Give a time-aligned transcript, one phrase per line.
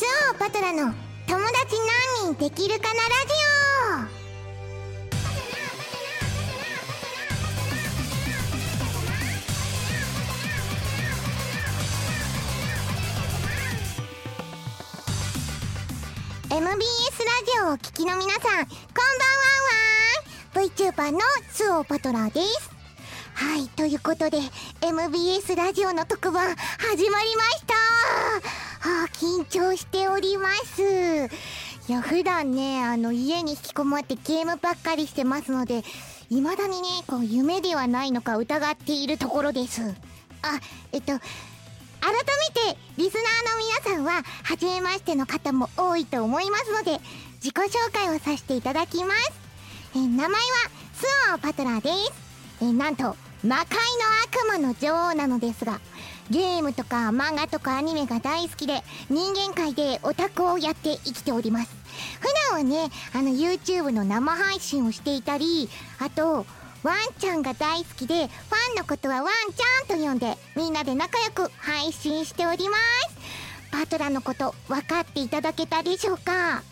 [0.00, 0.94] スオーパトラの
[1.26, 1.76] 友達
[2.24, 3.34] 何人できるかなラジ
[16.48, 16.72] オ MBS ラ
[17.44, 18.64] ジオをお聞きの皆さんこんばんは
[20.54, 21.20] わー VTuber の
[21.50, 22.70] スオーパトラです。
[23.34, 24.38] はいということで
[24.80, 27.79] MBS ラジオの特番始まりました。
[28.82, 30.82] あ緊張しております。
[31.88, 35.82] いや普段ねあの家に引きこもってゲームばっかりしてますので
[36.28, 39.82] 未だにねこう夢ではないのか疑っているところです。
[40.42, 40.60] あ
[40.92, 41.18] えっと改
[42.12, 43.24] めてリスナー
[43.94, 46.98] の皆さんは初めましての方も多いと思いますので
[47.42, 49.32] 自己紹介をさせていただきます。
[49.94, 50.36] え名前は
[50.94, 52.12] スオーパトラーです。
[52.62, 55.80] えなんと魔界の悪魔の女王なのですが
[56.30, 61.70] ゲームとか漫画とかアニメが大好きで人間界でオタクをやって生きております。
[62.20, 66.46] 普段はねあの YouTube の生配信をしていたりあと
[66.82, 73.70] ワンちゃんが大好きでファンのことはワンちゃんと呼んでみんなで仲良く配信しております。
[73.72, 76.62] パトラのこと分かっていただけたでしょうか？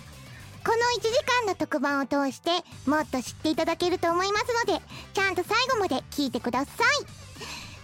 [0.65, 2.51] この1時間の特番を通して
[2.87, 4.83] もっと知っていただけると思いますので
[5.15, 7.28] ちゃんと最後まで聞いてください。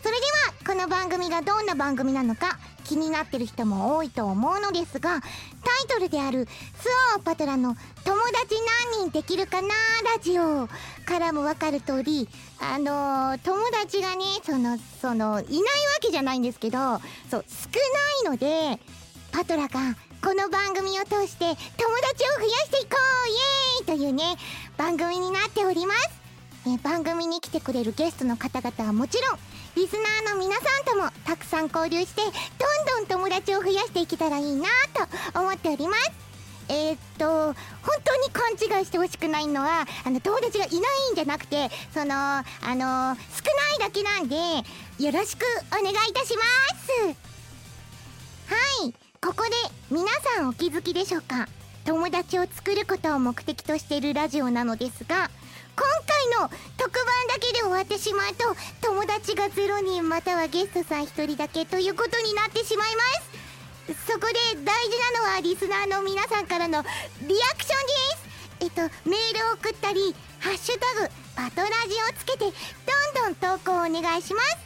[0.04, 5.26] それではこの番組がどんな番組なのか気になってる人も多いと思うのですがタ
[5.82, 6.46] イトルである
[6.78, 7.74] 「スオーパトラの
[8.04, 8.54] 友達
[8.92, 10.68] 何人できるかなラジオ」
[11.08, 12.28] からも分かる通り
[12.60, 15.68] あのー友達がねそのそのいないわ
[16.02, 17.70] けじゃないんですけどそう少
[18.26, 18.78] ないので
[19.32, 24.36] パトラがこの番組を通して友達を増やしていこうイエーイというね
[24.76, 26.24] 番組になっております。
[26.66, 29.38] え番組に来てくれるゲストの方々はもちろん
[29.76, 29.92] リス
[30.24, 34.68] ナーの皆さんともたくさん交流してどんどん友達を増やしていけたらいいな
[35.32, 36.12] と思っております。
[36.68, 37.54] えーっと本
[38.04, 40.80] 当に勘違いしてほしくないのはあの友達がいない
[41.12, 43.16] んじゃなくてそのあの少な
[43.76, 45.44] いだけなんでよろしく
[45.78, 46.42] お願いいたしま
[46.78, 47.24] す。
[48.82, 48.94] はい。
[49.20, 49.50] ここで
[49.90, 51.48] 皆さんお気づきでしょうか？
[51.84, 55.30] 友達を作ることを目的としているラジオなのですが
[55.76, 63.44] 今回の特番だけで終わってしまうと友達が0人またはゲストさん1人だけということになってしまいます。
[64.06, 66.92] そこで大事なのはリスナーの皆さんからのリアク
[67.26, 67.42] ションで
[68.16, 68.34] す。
[68.60, 74.56] えっとメールを送ったり「ハッシュタグパトラジ」をつけてどんどん投稿をお願いします。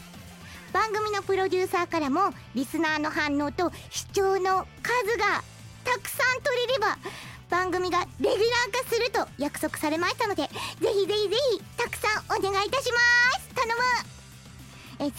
[0.71, 5.43] 番組のプロデューサーからもリスナーの反応と視聴の数が
[5.83, 6.97] たくさん取れれば
[7.49, 10.49] 番組がレギュラー化すると約束されましたのでぜ
[10.93, 12.97] ひぜひぜひたくさんお願いいたしま
[13.39, 13.49] す。
[13.55, 13.81] 頼む。
[14.99, 15.13] えそんな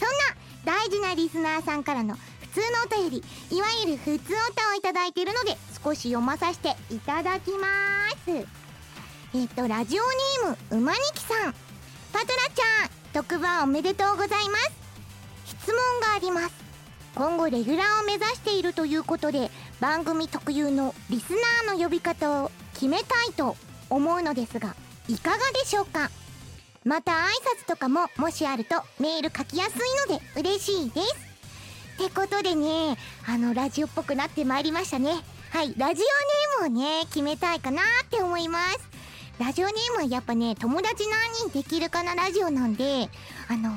[0.79, 2.61] 大事なリスナーさんからの普通
[2.95, 3.23] のお便り
[3.55, 7.67] いわゆる普通おたをいただいているので少し読まさせていただきま
[8.25, 8.47] す。
[9.33, 10.03] えっとラジオ
[10.47, 11.53] ネームうまにきさん。
[12.13, 14.71] パトラちゃん特番おめでとうございます。
[15.45, 16.70] 質問があります。
[17.15, 21.33] 今後レギュラーを目指しているということで番組特有のリス
[21.65, 23.57] ナーの呼び方を決めたいと
[23.89, 24.75] 思うのですが
[25.07, 26.09] いかがでしょうか？
[26.83, 27.15] また挨
[27.63, 29.79] 拶とかももしあるとメール書きやすい
[30.09, 31.15] ので嬉しいです。
[32.03, 35.11] ってことでねあのラジオっぽくなってまいりましたね。
[35.51, 38.79] はいラジオネームをね決めたいかなって思います。
[39.37, 43.09] ラジオネームはやっぱね友達何人できるかなラジオなんで
[43.49, 43.71] あの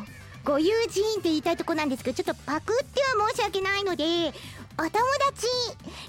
[0.44, 4.04] ご友人って言いたいとこなんですけどちょっとパクっては申し訳ないので
[4.76, 5.46] お友達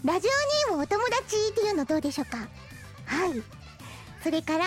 [0.04, 0.28] ラジ
[0.70, 2.38] オネームお友達っていうのどうでしょうか？
[2.38, 3.42] はい。
[4.24, 4.66] それから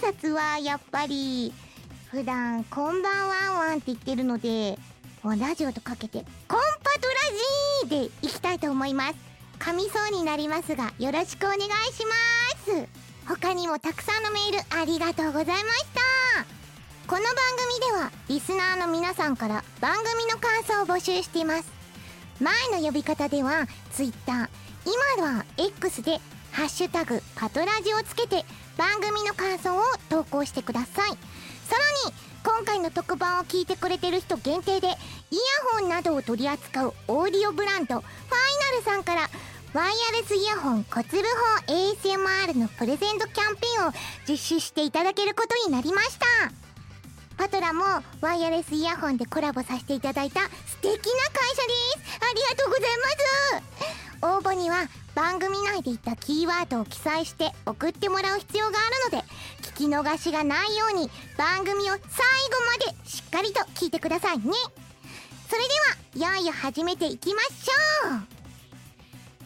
[0.00, 1.52] 挨拶はやっぱり
[2.10, 4.78] 普段こんばんはんわんって言ってるので
[5.22, 7.06] もうラジオとかけてコンパト
[7.86, 9.14] ラジーでいきたいと思います。
[9.58, 11.60] 噛みそうになりますがよろしくお願い
[11.92, 12.14] しま
[12.64, 12.88] す。
[13.28, 16.59] 他にもたくさんのメールありがとうございました。
[17.10, 17.32] この番
[17.72, 21.68] 組ではリスナーの皆さんから番組の感想を募集しています。
[22.40, 24.48] 前の呼び方では Twitter
[25.18, 26.20] 今は X で
[26.54, 28.44] 「ハッシュタグパトラジ」をつけて
[28.76, 31.10] 番組の感想を投稿してください。
[31.66, 32.14] さらに
[32.44, 34.96] 今回の特番を聞いてくれてる人限定でイヤ
[35.80, 38.04] ホンなどを取り扱うオーディオブランドファイ
[38.72, 39.28] ナルさんから
[39.74, 41.24] ワイヤレスイヤホン小粒
[41.66, 43.92] 法 ASMR のプレゼントキャンペーンを
[44.28, 46.69] 実施していただけることになりました。
[47.40, 47.84] パトラも
[48.20, 51.62] ワイヤレスイヤホンでコラボさせていただいた素敵な会社
[51.96, 52.18] です。
[52.20, 52.90] ありがとうござい
[54.20, 54.52] ます。
[54.52, 59.26] 応募には番組内で言ったキーワードを記載して送ってもらう必要があるので
[59.62, 62.02] 聞き逃しがないように番組を最後
[62.84, 64.44] までしっかりと聞いてくださいね。
[65.48, 65.62] それ
[66.20, 68.20] ではいよいよ始めていきましょう。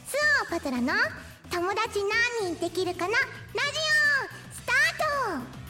[0.05, 0.95] スオパトラの
[1.49, 2.01] 友達
[2.41, 3.13] 何人できるかな？
[3.13, 5.64] ラジオスタート。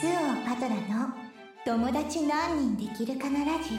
[0.00, 0.10] スオ
[0.44, 1.14] パトラの
[1.64, 3.78] 友達何人できるかなラジオ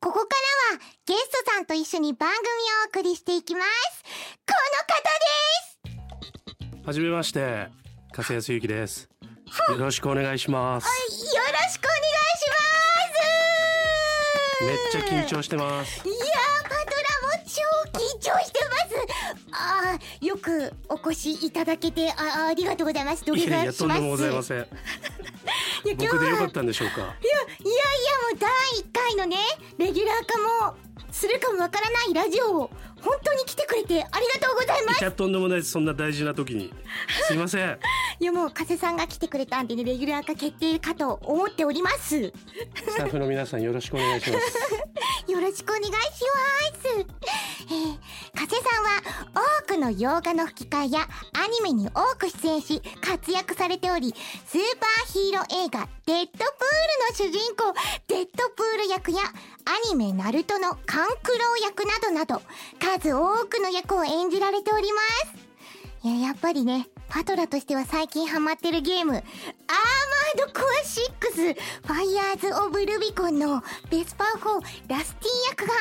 [0.00, 0.36] ここか
[0.70, 2.46] らはゲストさんと一緒に番組を
[2.86, 4.04] お送りしていきます
[4.46, 4.54] こ
[5.84, 5.98] の方
[6.70, 7.66] ですはじめまして、
[8.12, 9.08] 加瀬康之です。
[9.68, 10.86] よろしくお願いします。
[10.86, 12.46] よろしくお願いし
[14.62, 16.08] めっますちゃ緊張してます。
[16.08, 17.60] いやーパトラも超
[17.98, 18.55] 緊張して
[19.56, 24.58] あーよくお越しいただけてあありがとうございます土下いやいや、座しますとんでもございません。
[24.58, 24.66] いや
[25.84, 26.96] 今日は僕でよかったんでしょうか。
[26.96, 28.50] いやいやいやもう第
[28.82, 29.36] 1回のね
[29.78, 30.16] レギュラー
[30.60, 30.76] 化も
[31.12, 32.70] するかもわからないラジオを
[33.00, 35.70] 本当に来てくれてありがとうございますいや、とんでもないです。
[35.70, 36.72] そんな大事な時に。
[37.26, 37.78] すいません。
[38.20, 42.32] いやもう加瀬さんが来てくれたんでねレギュラー化決定かと思っておりますス
[42.96, 45.30] タッフの皆さんよろしくお願いします。
[45.30, 47.15] よろしくお願いします。
[49.86, 51.00] の洋画の吹き替えや
[51.34, 54.12] アニメに多く出演し活躍されており、
[54.46, 57.72] スーパーヒーロー映画デッドプールの主人公
[58.08, 62.42] デッドプール役やアニメナルトのカンクロウ役などなど
[62.80, 65.00] 数多くの役を演じられておりま
[66.02, 66.08] す。
[66.08, 75.74] いや、やっぱりね、パトラとしては最近ハマってるゲーム、アーマードコア6、ファイヤーズ・オブ・ルビコンのベスパー4ラスティン役が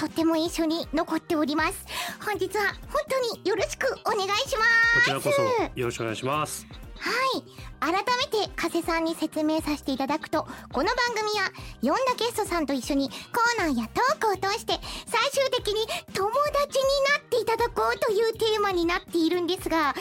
[0.00, 1.84] とっても印象に残っております。
[2.24, 4.94] 本日は本当によろしくお願いします。
[4.94, 5.42] こちらこそ
[5.78, 6.66] よろしくお願いします。
[6.98, 7.42] はい。
[7.80, 11.50] 改めて、加瀬さんに説明させていただくと、この番組は、
[11.82, 14.72] 呼んだゲストさんと一緒にコーナーやトークを通して、
[15.06, 19.94] 最終的に友達になっていただこうというテーマになっているんですが、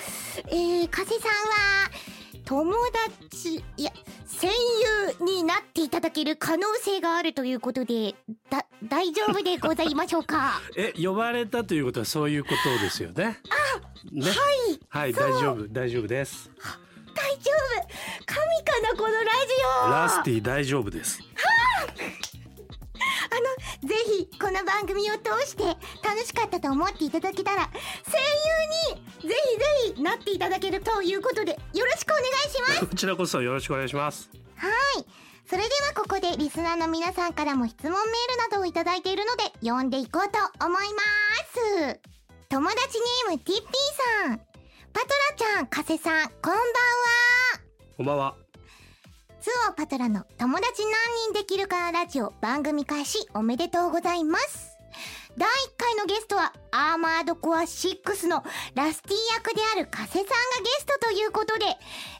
[0.47, 1.91] えー、加瀬さんは、
[2.49, 2.73] 友
[3.29, 3.91] 達、いや、
[4.25, 4.49] 戦
[5.19, 8.15] 友になっていただける可能性があるということで、
[8.49, 10.59] だ、大丈夫でございましょうか？
[10.75, 13.37] え、呼ばれたということはそういうことですよね。
[14.11, 14.31] ね。
[14.31, 14.79] はい。
[14.89, 16.49] はい、大丈夫、大丈夫です。
[17.13, 17.87] 大丈夫
[18.25, 19.29] 神かなこのラジ
[19.85, 21.19] オラスティ大丈夫です。
[21.21, 22.38] あ
[23.83, 25.63] の、ぜひ、この番組を通して
[26.03, 27.69] 楽しかったと思っていただけたら、
[28.05, 28.19] 声
[28.91, 32.85] 優に、ぜひぜひなっていただけるということで、よろしくお願いします。
[32.87, 34.29] こちらこそよろしくお願いします。
[34.55, 34.67] は
[34.99, 35.05] い。
[35.49, 38.05] それではここでリスナーの皆さんからも質問メール
[38.51, 41.01] などをいただいているので、読んでいこうと思いま
[41.91, 41.99] す。
[42.49, 42.79] 友達
[43.27, 44.37] ネームティッピーさん。
[44.93, 46.63] パトラちゃん、加瀬さん、こんばんは。
[47.97, 48.48] こんばんは。
[49.41, 54.77] ツオパトラの友達何人できるかラジオ番組開始おめでとうございます。
[55.37, 58.43] 第1回のゲストはアーマードコア6の
[58.75, 60.35] ラスティ役である加瀬さんがゲ
[60.79, 61.65] ストということで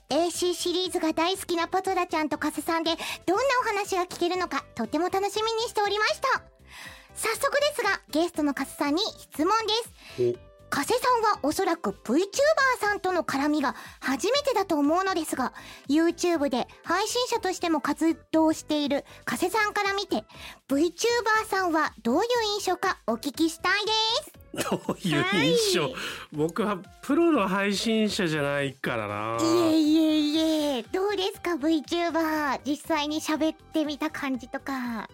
[0.10, 2.92] AC シリーズが大好きなパトラちゃんと加瀬さんで
[3.26, 6.42] どんなお話が聞けるのかとても楽しみにしておりました。
[7.16, 9.48] 早速ですがゲストの加瀬さんに質問
[10.16, 10.49] です。
[10.70, 12.24] お加瀬さんはおそらく VTuber
[12.80, 15.52] さんとの絡みが初めてだと思うのですが、
[15.90, 20.24] YouTube で配信者としても活動している加瀬さんから見て、
[20.70, 20.94] VTuber
[21.48, 22.22] さんはどういう
[22.60, 24.70] 印象かお聞きしたいです。
[24.70, 25.94] どういう印象、はい
[26.32, 30.38] 僕はプロの配信者じゃないからないえいえい
[30.80, 32.62] え、どうですか VTuber?
[32.64, 35.10] 実際に喋ってみた感じとか。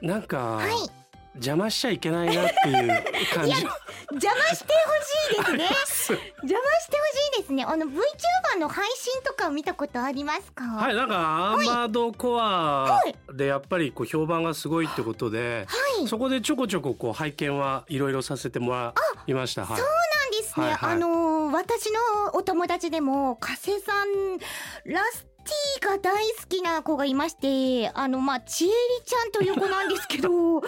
[0.00, 1.07] なんか、はい。
[1.34, 2.88] 邪魔しちゃいけないなっていう
[3.34, 3.70] 感じいや
[4.10, 6.18] 邪魔してほしいですね。
[6.42, 7.64] 邪魔してほしいですね。
[7.64, 10.64] あの VTuber の配信とか見たことありますか？
[10.64, 13.00] はいなんかアーマードコア
[13.32, 15.66] でやっぱりこう評判がすごいってことで、
[15.98, 16.08] はい。
[16.08, 18.94] そこでちょこちょここう拝見はいろいろさせてもら
[19.26, 20.66] いましたはいそうなんですね。
[20.66, 21.98] はいはいあのー私の
[22.34, 24.38] お友達でも、加瀬さん、
[24.84, 28.72] ラスティが大好きな子がいまして、あの、まあ、ちえり
[29.04, 30.28] ちゃんという子なんですけど、
[30.60, 30.62] あ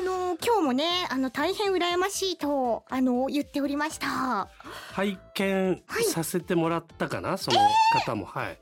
[0.00, 4.48] の今日もね、あの、大変羨ましいと、あの言っておりました。
[4.92, 7.58] 拝見させてもらったかな、その
[8.04, 8.24] 方も。
[8.26, 8.58] はい。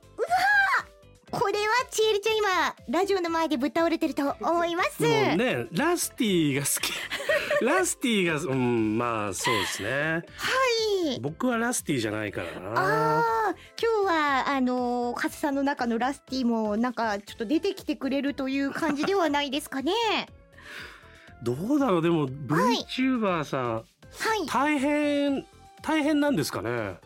[1.33, 5.03] これはちえりちゃん今、ラジオの前でぶっ倒れてると思います。
[5.03, 6.93] もうねラスティが好き。
[7.65, 9.89] ラスティがうんまあそうですね。
[9.91, 10.23] はい。
[11.21, 12.71] 僕はラスティじゃないからな。
[12.71, 19.93] ああ、今日は、あのー、カズさんの中のラスティも、なんか、ちょっと出てきてくれるという感じではないですかね。
[21.43, 22.03] どうだろう？
[22.03, 23.85] でも VTuber さん、はい。
[24.47, 25.45] 大変
[25.83, 26.99] 大変なんですかね？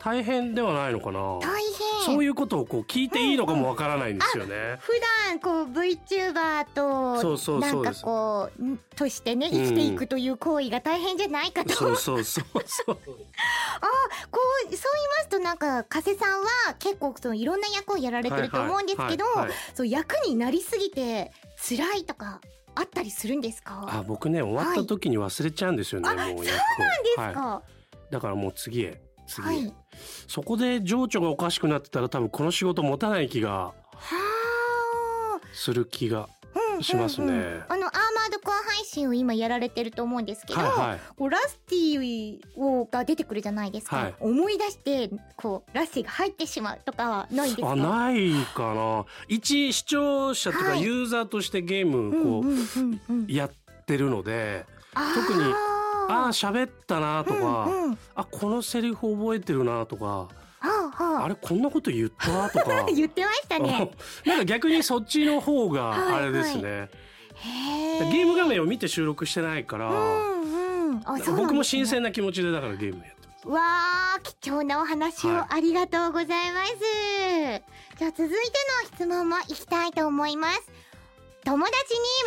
[0.00, 1.20] 大変ではないのかな？
[1.40, 1.95] 大変。
[2.06, 4.78] そういうことをこう聞いていいのかもわからないんですよね。
[4.80, 4.92] 普
[5.28, 12.96] 段こう VTuber とそうそうなんかこうんとしてね生きていくという行為が大変じゃないかと、そうそうそうそう。
[12.96, 16.46] こうそう言いますとなんか加瀬さんは
[16.78, 19.46] 結構そのいろんな役をやられてると思うんですけど、はいはい。
[19.48, 22.40] はいそう役になりすぎて辛いとか
[22.74, 23.86] あったりするんですか？
[23.88, 26.34] あ僕ね終わった時に忘れちゃうんですよね、はい。
[26.34, 26.56] もう役を。
[26.56, 26.56] で
[27.14, 27.62] すはい、か
[28.10, 29.74] だからもう次へ次へ、はい
[30.26, 33.72] そこで情緒がおかしくなってたら多分この仕事持たない気がは
[35.52, 36.28] する気が
[36.78, 37.32] あしますねうん。
[37.32, 41.00] うんうんあのアーマードコア配信を今やられてると思うんですけど、はいはい。
[41.16, 44.14] こうラスティをが出てくるじゃないですか、はい。
[44.20, 47.72] 思い出してこうラスティが入ってしまうとかはないんですか？
[47.72, 49.04] あないかな。
[49.28, 50.82] 一視聴者とかはい。
[50.82, 53.50] ユーザーとしてゲームこうやっ
[53.86, 54.75] てるので、あー
[55.14, 55.52] 特に
[56.08, 57.98] ああ喋ったなとか、うんうん。
[58.14, 60.28] あこのセリフ覚えてるなとかは
[60.60, 61.24] あはあ。
[61.24, 62.86] あれこんなこと言ったなとか。
[62.94, 63.90] 言ってましたね。
[64.24, 65.98] なんか逆にそっちの方はいはい。
[66.10, 66.88] があれですね、
[67.34, 68.12] へー。
[68.12, 71.02] ゲーム画面を見て収録してないから、うんうん。
[71.04, 71.36] あそうなんですね。
[71.36, 73.48] 僕も新鮮な気持ちでだからゲームやってます。
[73.48, 73.60] わ
[74.16, 75.46] あ貴重なお話をはい。
[75.50, 76.74] ありがとうございます。
[77.98, 80.62] じゃあ続いての質問もいきたいと思います。
[81.44, 81.74] 友達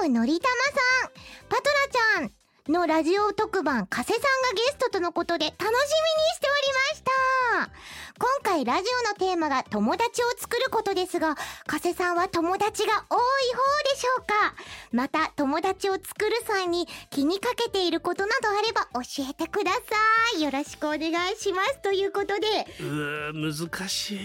[0.01, 1.11] ネームのりたまさん、
[1.49, 2.38] パトラちゃん
[2.69, 5.75] のラジオ特番加瀬さんがゲストとのことで楽しみに
[6.35, 7.71] しておりました。
[8.19, 11.35] 今回ラジオのテーマが友達を作ることですが、
[11.65, 13.23] 加瀬さんは友達が多い方
[13.93, 14.53] でしょうか？
[14.91, 19.79] また友達を作る際に気にかけていることなどあれば教えてくださ
[20.37, 20.41] い。
[20.43, 21.79] よろしくお願いします。
[21.81, 24.19] ということで、うー難しい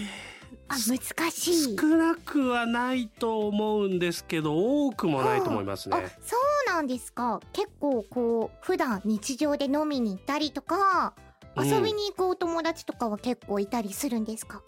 [0.67, 1.77] あ、難しい。
[1.77, 6.35] 少なくはないと思うんですけど多くもないと思いますねあ、そ
[6.69, 7.39] うなんですか。
[7.53, 11.25] 結構こう、普段日常で飲みに行ったりとか、うん
[11.57, 14.61] 遊びに行くお友達とかは結構いたりするんですか、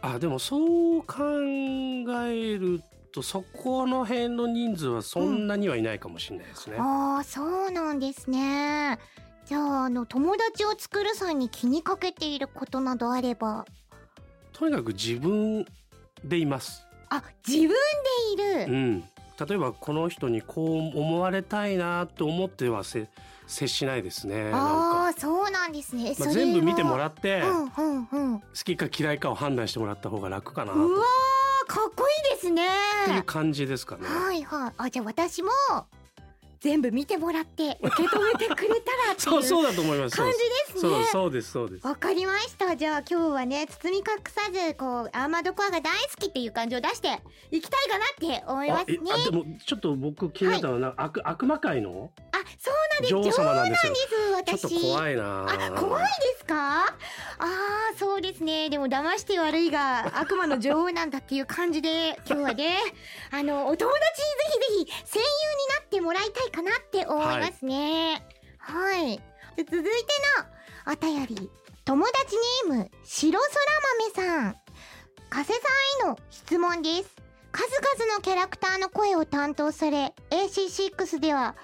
[0.00, 1.18] あでもそう考
[2.24, 9.00] えるとそこの辺の人数はそんなにはいないかもしれないですね、ああ、そうなんですね。
[9.44, 13.64] じゃあ、あの、友達を作る際に気にかけていることなどあれば、
[14.60, 15.64] とにかく自分
[16.22, 17.68] でいますあ、自分
[18.36, 18.72] でいる。
[18.72, 19.04] うん
[19.48, 23.08] 例えばこの人にこう思われたいなと思ってはせ
[23.46, 26.14] 接しないですねああ、そうなんですね。
[26.18, 28.40] まあ、全部見てもらっって、うんうんうん。
[28.40, 30.98] 好きか嫌いかを判断してもらった方が楽かなうわ
[31.66, 32.68] かっこいいですね。
[33.06, 34.02] ていう感じですかね。
[34.06, 34.72] はいはい。
[34.76, 35.50] あ、じゃあ私も
[36.60, 40.16] 全部見てもらって 受け止めてくれたらっていうそうそうだと思います。
[40.16, 41.04] 感じですね。
[41.10, 41.86] そうですそうです。
[41.86, 42.76] わかりました。
[42.76, 48.08] じゃあ今日はね、包み隠さず、こう、アーマードコアが大好きっていう感じを出していきたいかなっ
[48.40, 48.96] て思いますね。
[49.24, 53.14] でもちょっと僕気になったのは、な悪悪魔界のあ、そうなんです。
[53.14, 53.94] 女王様なんですよ。
[54.36, 54.60] 私。
[54.60, 55.46] ちょっと怖いな。
[55.48, 56.84] あ、怖いですか？
[56.84, 56.88] あ
[57.38, 57.46] あ、
[57.98, 58.68] そうですね。
[58.68, 62.78] でも騙して悪いが悪魔の女王なんだっていう感じで、今日はね、
[63.30, 68.22] あの、お友達にぜひぜひ戦友になってもらいたいかなって思いますね。
[68.58, 69.16] はい。
[69.56, 69.88] で続いて
[70.86, 71.50] のお便り。
[71.84, 72.36] 友達
[72.68, 74.56] ネーム、白空豆さん。
[75.28, 77.16] 加瀬さんへの質問です。
[77.52, 81.56] 数々のキャラクターの声を担当され、AC6 では、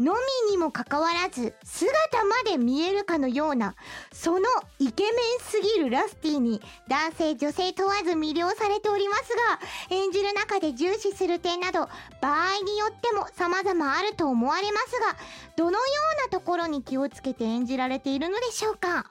[0.00, 0.12] の
[0.46, 3.76] みにもかかわらず姿まで見えるかのような
[4.12, 4.46] その
[4.78, 9.32] イケメンすぎるラスティに男性女性問わず魅了されております
[9.90, 11.88] が演じる中で重視する点など
[12.20, 15.16] 場合によっても様々あると思われますが
[15.56, 15.78] どのよ
[16.18, 19.06] うなところに気をつけて演じられているのでしょうか？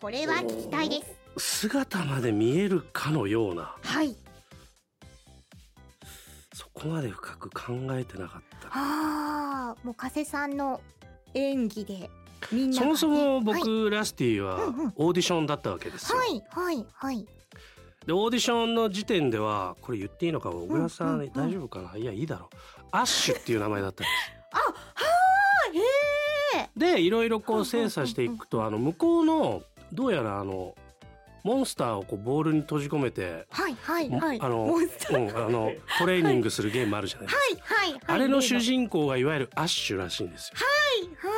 [0.00, 1.04] これは聞きたいで
[1.36, 1.60] す。
[1.60, 3.74] 姿まで見えるかのような。
[3.82, 4.16] はい。
[6.54, 8.42] そこまで深く考えてなかっ
[8.74, 8.80] た。
[8.80, 10.80] あーもう加瀬さんの
[11.34, 12.10] 演技で
[12.52, 13.90] みんなそもそも僕、はい。
[13.90, 14.56] ラスティは
[14.96, 16.18] オーディションだったわけですよ。
[16.18, 17.26] はいはいはい。
[18.06, 21.32] でオーディションの時点ではこれ言っていいのか小倉さん,、うんうんうん。
[21.32, 21.96] 大丈夫かな？
[21.96, 22.56] いやいいだろう。
[22.90, 29.62] アッシュっていう名前だったんですあはーへえでいろいろこう精査していくとあの向こうの
[29.92, 30.76] どうやらあの
[31.44, 34.40] モンスターをこうボールに閉じ込めて、はいはいはい。
[34.40, 34.86] あのうん、
[35.36, 38.00] あのトレーニングするゲームあるじゃないですか、はいはいはい。
[38.06, 40.54] あれの主人公がいわゆるアッシュらしいんですよ。
[40.56, 40.84] はい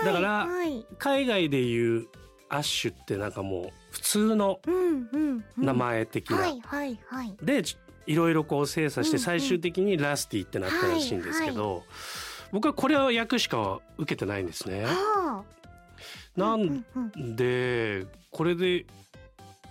[0.05, 2.07] だからはい海外でいう
[2.49, 4.61] アッシュってなんかもう普通の
[5.57, 7.37] 名前的な、はいはいはい。
[7.43, 11.83] でちいろいろこう精査して最終的にラスティってなったらしいんですけど、
[12.53, 14.85] 僕はこれは役しか受けてないんですね。
[14.85, 15.57] はあ
[16.37, 16.85] なん
[17.17, 18.85] でこれで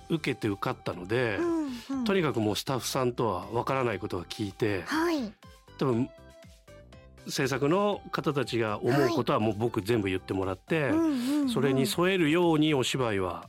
[0.09, 2.03] 受けて受かったので、うんうん。
[2.03, 5.31] とにかくもうスタッフさんとはわからないことが聞いてはい。
[5.77, 6.09] 多分
[7.27, 13.47] 制作の方たちが思うことはもう僕全部言ってもらって、うんうんうんそれに添えるようにお芝居は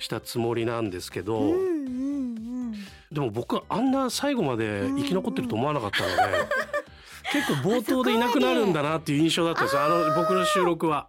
[0.00, 2.74] したつもりなんですけど、うんうんうん
[3.12, 6.16] でも僕はあんな最後まで生き残ってると思わなかったので、
[7.32, 11.08] 結構冒頭でいなくなるんだなっていう印象だったんですよあの僕の収録は。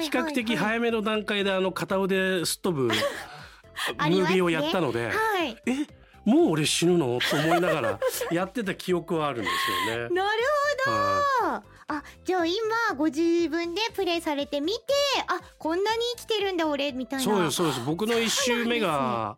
[0.00, 2.94] 比較的早めの段階であの片腕すっ飛ぶ
[3.96, 5.56] ムービーをやったので、はい。
[5.66, 5.86] え
[6.24, 7.18] もう俺死ぬの？
[7.18, 10.14] と思いながら やってた記憶はあるんですよね。
[10.14, 10.40] なる
[10.86, 11.64] はほど。
[11.88, 12.54] あじゃあ今
[12.96, 14.80] ご自分でプレイされてみて
[15.26, 17.22] あこんなに生きてるんだ俺みたいな。
[17.22, 17.80] いそうですそうです。
[17.84, 19.36] 僕の一周目が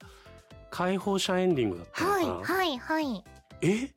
[0.71, 3.25] 解放者エンディングだったのかな、はいはいはい。
[3.63, 3.91] え？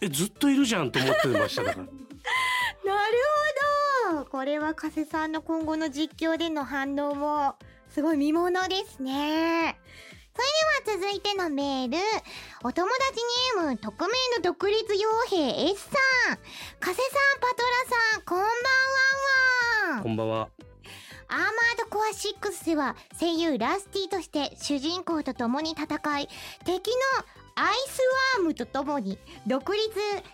[0.00, 1.86] えずっといるじゃんと思ってましただから。
[1.86, 3.18] なる
[4.10, 4.24] ほど。
[4.24, 7.54] これは加瀬さんの今後の実況での反応も
[7.92, 9.76] すごい見ものですね。
[10.34, 10.40] そ
[10.88, 11.98] れでは続いてのメール
[12.64, 13.16] お友達
[13.58, 15.90] ネーム匿名の独立傭兵 S さ
[16.32, 16.38] ん。
[16.80, 18.48] 加瀬さんパトラさんこんばん
[19.90, 19.94] は。
[19.94, 20.48] んわんこんばんは。
[21.28, 25.84] アーマードコア6では声優ラスティとして主人公と共に戦
[26.20, 26.28] い
[26.64, 28.00] 敵のアイス
[28.38, 29.90] ワームと共に独立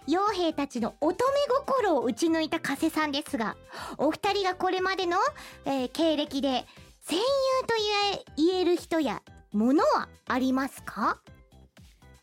[0.07, 3.57] 傭兵たちの乙女心を打ち抜いた加瀬さんですが
[3.97, 5.19] お二人がこれまでの、
[5.65, 6.65] えー経歴で
[7.09, 7.25] 戦友
[7.67, 9.23] と言え言える人や
[9.53, 11.19] ものはありますか？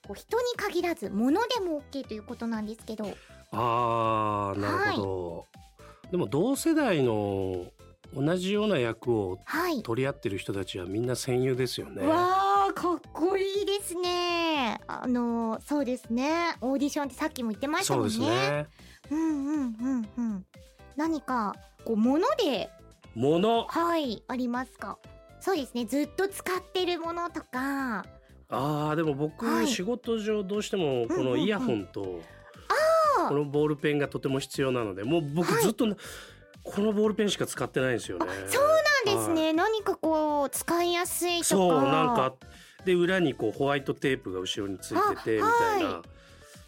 [0.07, 3.05] こう人に限らず物でも OK ということなんですけど。
[3.51, 5.45] あーなるほど、
[6.11, 7.65] でも同世代の
[8.13, 9.81] 同じような役をはい。
[9.81, 12.05] 取り合ってる人たちはみんな戦友ですよね。
[12.05, 14.79] わあかっこいいですね。
[14.87, 16.55] あのそうですね。
[16.61, 18.11] オーディションってさっきも言ってましたそうもんね。
[18.11, 18.67] ですね。
[19.09, 20.45] うんうんうんうん。
[20.95, 22.69] 何かこう物で
[23.15, 24.97] ものはいありますか？
[25.39, 28.05] そうですねずっと使ってるものとか。
[28.47, 29.67] あーでも僕、はい。
[29.67, 32.21] 仕事上どうしてもこのイヤホンと
[33.17, 33.29] あー。
[33.29, 35.63] このボールペンがとても必要なのでもう僕はい。
[35.63, 35.95] ずっとな、
[36.63, 38.25] このボールペンしか使ってないんですよね。
[38.47, 38.65] そう
[39.05, 41.45] なんですね、何かこう使いやすいとか。
[41.45, 42.33] そうなんか
[42.85, 46.03] で裏にこうホワイトテープが後ろについててみたいな、は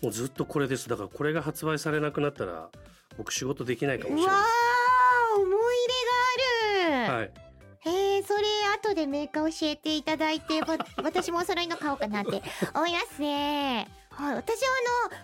[0.01, 0.89] もうずっとこれです。
[0.89, 2.69] だからこれが発売されなくなったら
[3.17, 4.35] 僕仕事できないかもしれなー
[8.77, 10.61] 後でメーカー教えていただいて
[11.03, 12.41] 私もお揃いの買おうかなって
[12.73, 13.87] 思いますね。
[14.17, 14.35] はい。
[14.35, 14.67] 私は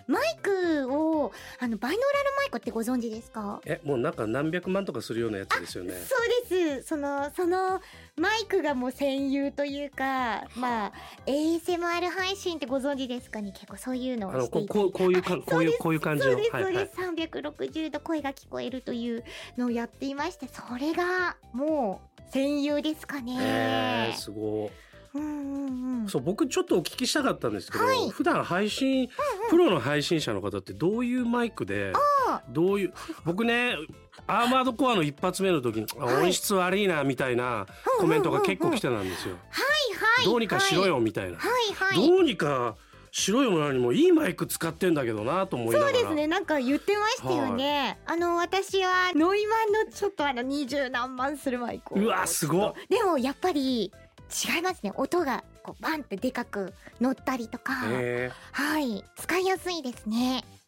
[0.08, 3.60] あのマイクをあのバイノーラルマイクってご存知ですか？
[3.66, 5.94] えもうなんか何百万とかするようなやつですよね。
[5.94, 6.88] そうです。
[6.88, 7.80] そのその
[8.16, 10.92] マイクがもう戦友というかまあ
[11.26, 13.50] ASMR 配信ってご存知ですかね？
[13.52, 16.32] 結構そういうのあのこをしていてこうこういうかこういうこういう感じの。
[16.32, 16.74] そうです、はいはい。
[16.74, 17.00] そうです。
[17.00, 19.24] 360度声が聞こえるという
[19.58, 24.70] のをやっていましてそれがもう戦友ですかね、えー、すごい。
[25.14, 26.08] うんうんうん。
[26.08, 28.10] そう僕ちょっとお聞きしたかったんですけど、はい。
[28.10, 29.08] 普段配信、
[29.50, 31.92] プロの配信者の方ってどういうマイクで
[32.28, 32.92] あどういう
[33.24, 33.76] 僕ね
[34.26, 36.24] アーマードコアの一発目の時に、あはい。
[36.24, 37.66] 音質悪いなみたいな
[37.98, 39.36] コメントが結構来てたんですよ。
[39.50, 40.24] はいはい。
[40.24, 41.38] どうにかしろよみたいな。
[41.38, 42.08] はいはい。
[42.08, 42.76] どうにか
[43.10, 45.76] しろよなにもいいマイク使ってんだけどなと思い。
[45.76, 46.26] そうですね。
[46.26, 52.74] なんか言ってましたよね、あの私はノイマンのちょっとあの二十何万するマイクをうわすごっ。
[52.88, 53.92] でもやっぱり
[54.32, 54.92] 違いますね。
[54.96, 59.04] 音がこうバンってでかく乗ったりとか、えはい。
[59.16, 60.44] 使いやすいですね。
[60.60, 60.64] ー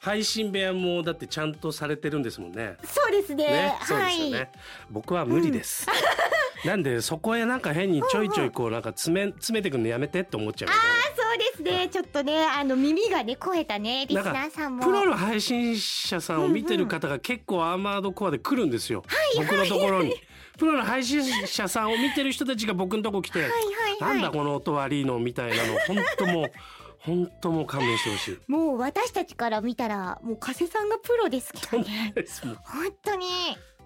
[0.00, 2.76] 配信部屋もだってちゃんとされてるんですもんね。
[2.84, 3.44] そうですね。
[3.44, 4.48] ね、はい。
[4.90, 5.86] 僕は無理です。
[6.64, 11.22] なんでそこへなんか変にちょいちょいこうなんか詰め詰めてくるのやめてって思っちゃうみたいな。
[11.22, 11.88] そうですね。
[11.90, 14.84] ちょっとねあの耳がね超えたねリスナーさんも。
[14.84, 19.04] プロの配信者さんを見てる方が結構アーマードコアで来るんですよ、
[19.36, 20.14] 僕のところに。
[20.60, 23.62] プロの配信者さんを見てる人たちが僕のとこ来て、はいはい
[24.02, 24.20] はい。
[24.20, 26.52] なんだこの音悪いのみたいなの本当もう
[27.00, 28.38] 本当もう勘弁してほしい。
[28.46, 32.14] もう私たちから見たらもう加瀬さんがプロですけどね。
[32.62, 33.26] 本当に。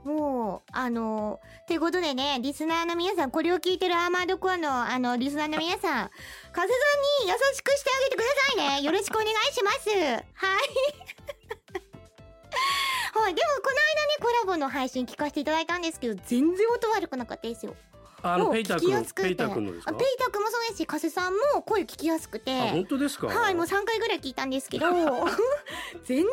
[0.03, 6.11] もうあのということでねリスナーの皆さんこれを聞いてるアーマードコアのあのリスナーの皆さん加瀬
[6.53, 6.67] さん
[7.25, 8.25] に優しくしてあげてくだ
[8.67, 8.83] さいね。
[8.83, 9.89] よろしくお願いします。
[9.91, 10.25] はい
[13.15, 17.75] はいでもこの間ねコラボの配信聞かせていただいたんですけど全然音悪くなかったですよ。
[18.27, 19.91] あのペイター君ペイター君のですか？
[19.91, 22.59] あペイター君もそうですし加瀬さんも声聞きやすくて。
[22.59, 23.27] あ本当ですか？
[23.27, 24.87] はい、もう3回ぐらい聞いたんですけど
[26.05, 26.27] 全然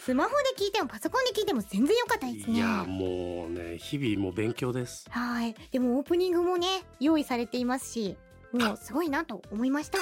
[0.00, 0.34] スマホで
[0.64, 2.56] 聞いてもパソコンで聞いても全然良かったですね。
[2.56, 5.04] いやもうね日々もう勉強です。
[5.10, 8.16] はいでもオープニングもね用意されていますし
[8.52, 9.98] もうすごいなと思いました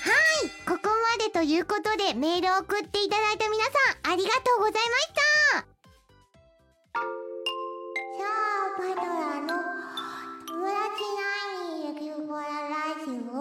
[0.00, 0.08] は
[0.44, 3.70] いここまでということでメールを送っていただいた皆さ
[4.08, 5.20] んありがとうございました。
[8.16, 9.48] さあパトラの
[10.46, 12.40] 友達何人いるラ
[13.04, 13.32] ジオ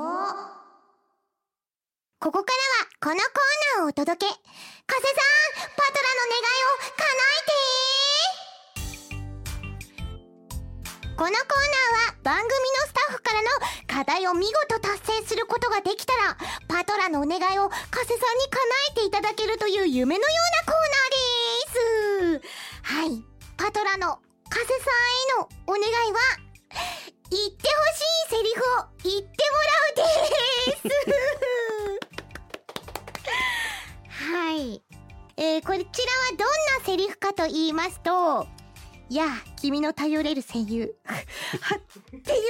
[2.20, 4.32] ここからはこのコーナーをお届け。
[4.34, 7.52] 加瀬さんパトラの願いを叶えて
[11.20, 13.50] このコーナーは番組のスタッフからの
[13.88, 16.38] 課題を見事達成することができたら
[16.70, 20.28] パトラのお願いを加瀬さんに叶えていただけるという夢のよ
[20.64, 22.48] うなコーナーです。
[22.84, 23.22] はい。
[23.58, 24.78] パトラの加瀬さん
[25.36, 26.20] へのお願いは
[27.30, 30.96] 言ってほしいセリフを言ってもらうです。
[34.32, 34.82] はい、
[35.36, 36.48] えー、こちらはどん
[36.80, 38.48] なセリフかと言いますと
[39.10, 39.26] いや
[39.60, 40.96] 君の頼れる声優。
[42.16, 42.44] っていう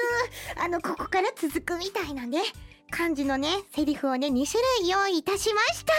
[0.57, 2.43] あのここから続くみたいなね
[2.91, 5.93] 感じのねセリフをね2種類用意いたしました。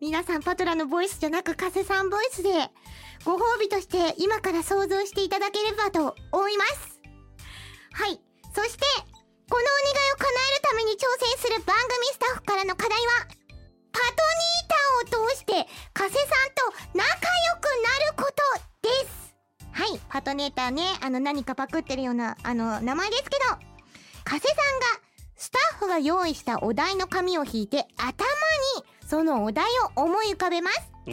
[0.00, 2.70] 皆さんパトラのボイスじゃなく加瀬さんボイスで
[3.24, 7.00] ご褒美として今から想像していただければと思います。
[7.92, 8.20] はい。
[8.54, 8.84] そして
[9.50, 13.26] このお願いを叶えるために挑戦する番組スタッフからの課題は
[13.90, 18.30] パトニータを通して加瀬さんと仲良くなるこ
[18.82, 19.27] とです。
[19.78, 23.44] はいパトネーターねあの何かパクってるようなあの名前ですけど
[24.24, 28.10] 加瀬さんがスタッフが用意したお題の紙を引いて頭
[28.80, 30.80] にそのお題を思い浮かべます。
[31.06, 31.10] え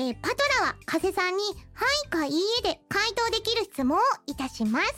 [0.00, 1.42] ーパトラは加瀬さんに
[1.74, 4.94] 「はい」か「いいえ」で回答できる質問をいたします。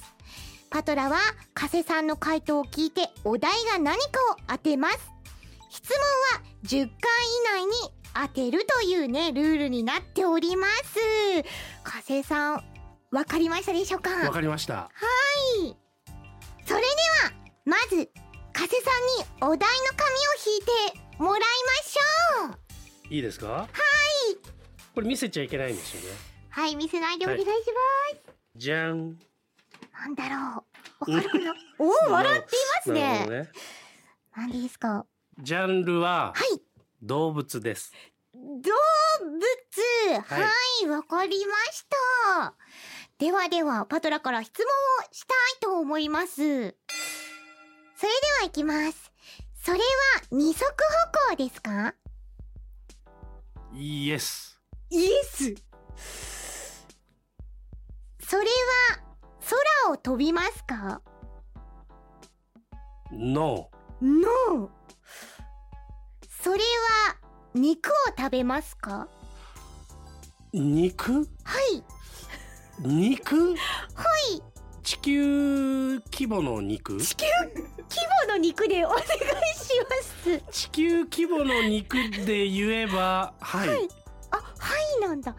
[0.68, 1.18] パトラは
[1.54, 4.98] 加瀬さんの回答を聞いてお題が何かを当てます。
[5.70, 5.98] 質問
[6.40, 7.72] は10回以内に
[8.22, 10.98] 当てるというねルールになっております。
[11.82, 12.64] 加瀬さん
[13.10, 14.10] わかりましたでしょうか？
[14.10, 14.74] わかりました。
[14.74, 14.88] は
[15.64, 15.76] い。
[16.64, 16.86] それで
[17.24, 17.32] は
[17.64, 18.10] まず
[18.52, 18.90] 加瀬さ
[19.42, 19.68] んにお題の紙を
[20.46, 21.46] 引いてもらいま
[21.84, 23.14] しょう。
[23.14, 23.46] いいですか？
[23.48, 23.68] はい。
[24.94, 26.16] これ見せちゃいけないんですよね。
[26.48, 27.60] はい見せないでお願いします、
[28.56, 29.18] じゃん。
[29.92, 30.64] なんだろ
[31.06, 31.10] う。
[31.12, 31.54] わかるかな？
[31.78, 33.50] おお笑っていますね。
[34.34, 34.88] 何ですか？
[34.88, 35.06] は
[35.38, 36.60] ジャンルはい
[37.06, 37.92] 動物です。
[38.34, 39.40] 動物。
[40.22, 40.50] は
[40.82, 40.88] い。
[40.88, 41.86] わ、かりまし
[42.34, 42.54] た。
[43.18, 44.68] ではではパトラから質問を
[45.12, 46.34] したいと思います。
[46.36, 46.74] それで
[48.40, 49.12] は行きます。
[49.64, 49.84] それは
[50.32, 50.72] 二足歩
[51.36, 51.94] 行ですか？
[53.72, 54.60] イエス。
[54.90, 55.54] イエス。
[58.20, 58.48] それは
[59.86, 61.00] 空を飛びますか？
[63.12, 63.70] ノ
[64.02, 64.68] ノー
[66.46, 67.16] それは
[67.54, 69.08] 肉を食べますか？
[70.54, 71.28] ー肉？
[71.42, 71.82] はい。
[72.78, 73.56] 肉？
[73.56, 74.40] はい。
[74.84, 76.98] 地球規模の肉？
[76.98, 77.56] 地球規
[78.28, 79.10] 模の肉でお願いし
[80.24, 80.40] ます。
[80.52, 83.88] 地球規模の肉で言えばはい、はい。
[84.30, 84.42] あは
[84.98, 85.34] いなんだ。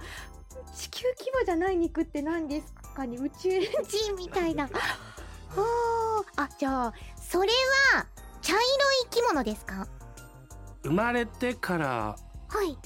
[0.76, 4.65] 地球規模じゃない肉って何ですかね宇宙人みたいな。
[5.56, 6.26] おー。
[6.36, 7.48] あじゃあそれ
[7.96, 8.06] は
[8.41, 8.65] 茶色い
[9.10, 9.88] 生き物ですか？
[10.88, 11.88] 生まれてから
[12.47, 12.78] はい。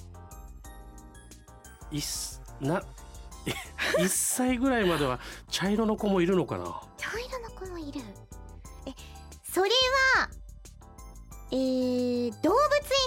[1.98, 2.82] いすな
[3.98, 6.82] 1歳ぐらいまでは茶色の子もいるのかな？
[6.98, 8.02] 茶色の子もいる。
[8.88, 8.94] え
[9.44, 9.70] それ
[10.18, 10.30] は
[11.52, 12.56] えー、動物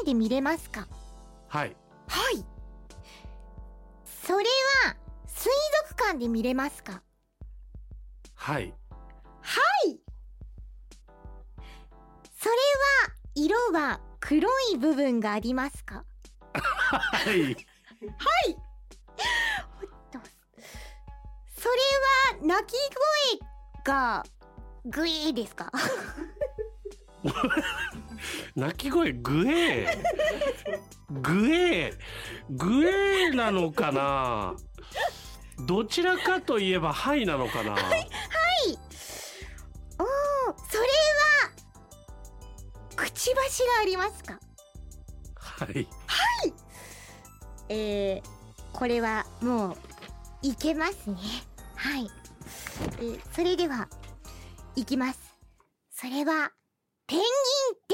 [0.01, 0.87] 園で見れますか？
[1.49, 1.77] はい。
[2.09, 2.45] はい。
[4.27, 4.45] それ
[4.87, 5.51] は水
[5.89, 7.03] 族館で見れますか？
[8.35, 8.75] はい。
[12.37, 16.03] それは色は黒い部分がありますか？
[16.55, 17.55] はい。
[20.11, 20.19] と。
[21.55, 21.75] それ
[22.41, 22.73] は鳴き
[23.35, 24.25] 声が
[24.87, 25.71] グイーですか？
[28.57, 29.99] 鳴き声グエー？
[31.11, 31.99] グエー？
[32.49, 34.55] グエーなのかな？
[35.67, 37.75] どちらかといえばはいなのかな？
[37.75, 37.79] おー
[39.99, 41.54] それは
[42.97, 44.39] くちばしがありますか？
[45.45, 45.87] はい。
[47.69, 49.77] えー、これはもう
[50.43, 51.17] いけますね。
[51.77, 52.11] はい、
[52.99, 53.89] えーそれでは
[54.77, 55.19] いきます。
[55.91, 56.53] それは
[57.07, 57.25] ペンギ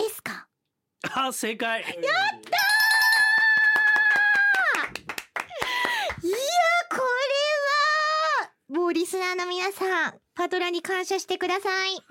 [0.02, 0.46] ンですか？
[1.14, 1.82] あ正解。
[1.82, 1.92] いや
[6.90, 7.02] これ
[8.76, 8.80] は！
[8.80, 11.90] もうリスナーの皆さんパトラに感謝してください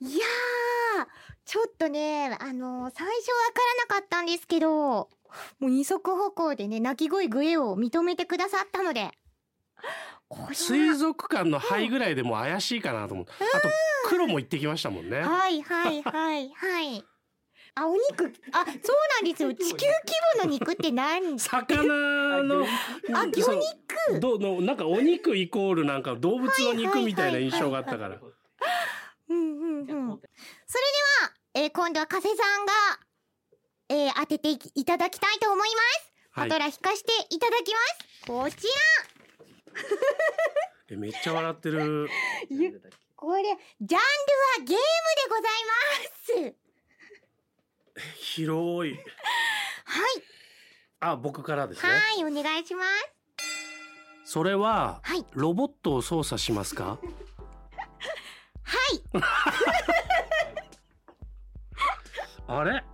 [0.00, 1.06] いやー
[1.44, 3.12] ちょっとねあの最初わ
[3.52, 5.08] からなかったんですけども
[5.60, 9.10] う二足歩行でね鳴き声グエを認めてくださったので。
[10.52, 13.32] 水族館の灰ぐらいでもう怪しいかなと思って。
[13.54, 13.68] あと
[14.08, 15.20] 黒も行ってきましたもんね。
[15.20, 17.04] はいはいはいはい。
[17.76, 18.72] あお肉あそう
[19.22, 19.52] なんですよ。
[19.52, 19.92] 地球規
[20.38, 21.38] 模の肉って何？
[21.38, 21.82] 魚
[22.42, 24.20] のあ魚肉？
[24.20, 28.18] どのなんかお肉イコールなんか動物のはいはい肉みたいな印象があったから
[29.34, 30.20] うんうんうん。
[30.66, 30.84] それ
[31.52, 32.72] では、えー今度は加瀬さんが、
[33.88, 36.12] えー当てていいただきたいと思います。
[36.32, 38.26] はいパトラ引かしていただきます。
[38.26, 38.66] こち
[40.90, 42.10] えめっちゃ笑ってる ら。
[43.16, 43.56] これ、ジャン
[43.88, 43.98] ルは
[44.58, 44.76] ゲームで
[45.28, 48.14] ございます。
[48.16, 49.02] 広いはい。
[51.00, 54.32] あ僕からですねはい、お願いします。
[54.32, 55.24] それははい。
[55.32, 56.98] ロボットを操作しますか？
[58.64, 59.02] はい。
[62.46, 62.84] あれ？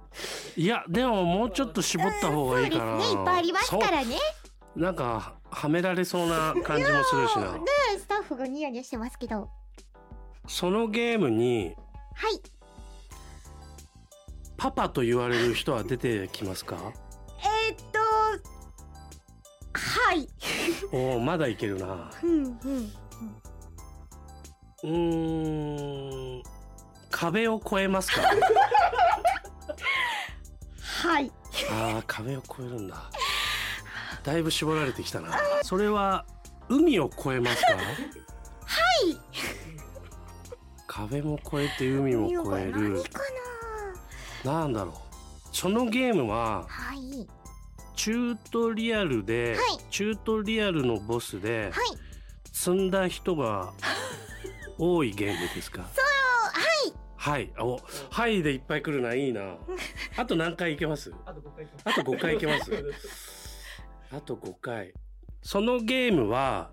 [0.57, 4.17] いやでももうちょっと絞った方がいいかな、ね、いっぱいありますからね。
[4.77, 7.53] なんかはめられそうな感じもするしな。
[7.53, 7.61] ね
[7.99, 9.49] スタッフがニヤニヤしてますけど。
[10.47, 11.75] そのゲームに
[12.15, 12.41] はい。
[14.57, 16.77] パパと言われる人は出てきますか？
[17.69, 17.99] えっと
[19.73, 20.29] はい。
[20.93, 22.11] おおまだいけるな。
[22.23, 22.93] うん、うん。
[24.87, 26.43] ーん。
[27.11, 28.23] 壁を越えますか？
[31.03, 31.33] はい。
[31.71, 33.11] あー壁を越えるんだ。
[34.23, 35.38] だいぶ絞られてきたな。
[35.62, 36.25] それは
[36.69, 37.75] 海を越えますか？
[37.75, 37.85] はい。
[40.87, 43.03] 壁も越えて海も越える。
[43.03, 43.21] 何か
[44.45, 44.66] な？
[44.66, 44.95] んだろう。
[45.53, 47.27] そのゲームはなはい。
[47.97, 49.79] チュートリアルで、はい。
[49.90, 51.99] チュートリアルのボスではい。
[52.53, 53.73] 積んだ人が
[54.83, 55.83] 多いゲームですか？
[55.83, 55.93] はい。
[57.16, 57.53] はい。
[57.59, 57.79] お
[58.11, 59.57] はいでいっぱい来るないいな。
[60.16, 61.12] あと何回いけます？
[61.27, 62.73] あと5回あと5回いけます？
[64.12, 64.95] あと5 回。
[65.43, 66.73] そのゲームは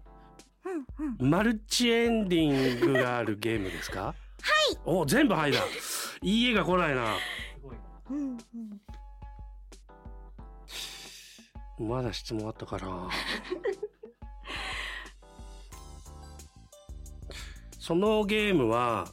[0.66, 1.30] うんうん。
[1.30, 4.02] マルチエンディングがあるゲームですか？
[4.06, 4.16] はい。
[4.86, 5.60] お全部はいだ。
[6.22, 7.16] いい絵が来ないな。
[7.18, 7.76] すごい。
[8.12, 8.38] うん
[11.80, 11.90] うん。
[11.90, 13.10] まだ質問あったかな？
[17.88, 19.08] そのゲームはは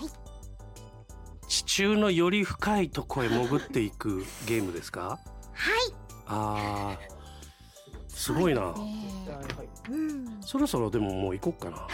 [0.00, 1.46] い。
[1.46, 5.18] 地中のより深いとこへ潜っていくゲームですか？
[5.52, 5.94] はい。
[6.24, 8.62] あーすごいな。
[8.62, 9.92] はい。
[9.92, 10.40] うん。
[10.40, 11.86] そろそろでももう行こっかな。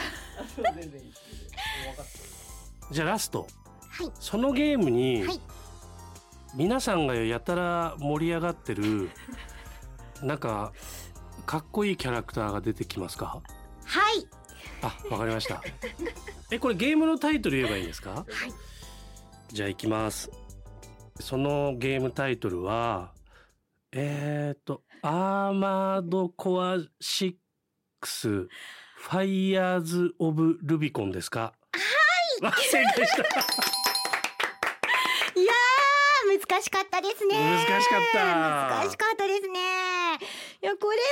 [2.93, 3.49] じゃあラスト。
[3.91, 4.11] はい。
[4.21, 5.41] そのゲームにはい。
[6.55, 9.11] 皆さんがやたら盛り上がってる
[10.23, 10.73] なんか
[11.45, 13.43] かっこいいキャラクターが出てきますか？
[13.85, 14.25] はい
[14.83, 15.63] あわかりました。
[16.51, 18.11] えこれゲームのタイトル言えばいいんですか？
[18.11, 18.25] はい。
[19.53, 20.31] じゃあ行きます。
[21.21, 23.13] そのゲームタイトルは
[23.93, 27.35] えーとアーマードコア6
[28.23, 31.53] ファイヤーズ・オブ・ルビコンですか？
[32.43, 32.53] はい。
[32.71, 33.23] 正解した。
[35.41, 37.35] いやー難しかったですね。
[37.39, 38.25] 難しかった。
[38.25, 39.59] 難しかったですね。
[40.63, 41.03] いやこれは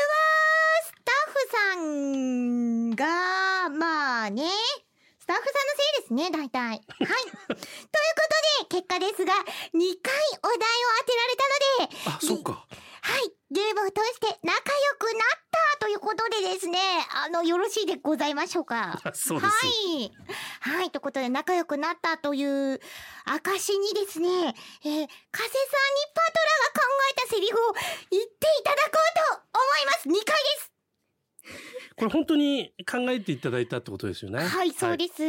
[1.51, 4.45] さんがまあね
[5.19, 7.59] スタッフさんのせいですね大体はい というこ
[8.69, 12.67] とで結果ですが2回お題を当てられたのであそっか
[13.01, 16.79] はいゲームを通して仲良くなったということでですね
[17.15, 20.13] あのよろしいでございましょうかそうですはい。
[20.61, 20.91] はい。
[20.91, 22.81] ということで、仲良くなったという
[23.25, 27.73] 証にですね、えー、加瀬さんにパトラが考えたセリフを
[28.11, 28.29] 言って
[28.61, 30.09] いただこうと思います。
[30.09, 30.78] 2回です。
[31.97, 35.23] これ本当に考えていただいたってことですよねはい、そうです。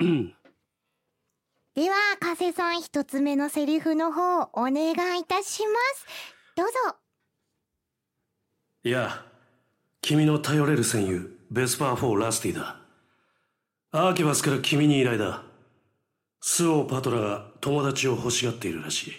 [0.00, 0.34] うん
[1.74, 6.06] では、加瀬さん一つ目のセリフの方、お願いいたします。
[6.56, 6.72] どうぞ。
[8.84, 9.24] いや
[10.00, 12.76] 君の頼れる戦友ベスパー4ラスティだ
[13.90, 15.42] アーキバスから君に依頼だ
[16.40, 19.12] スオーパトラが友達を欲しがっているらしい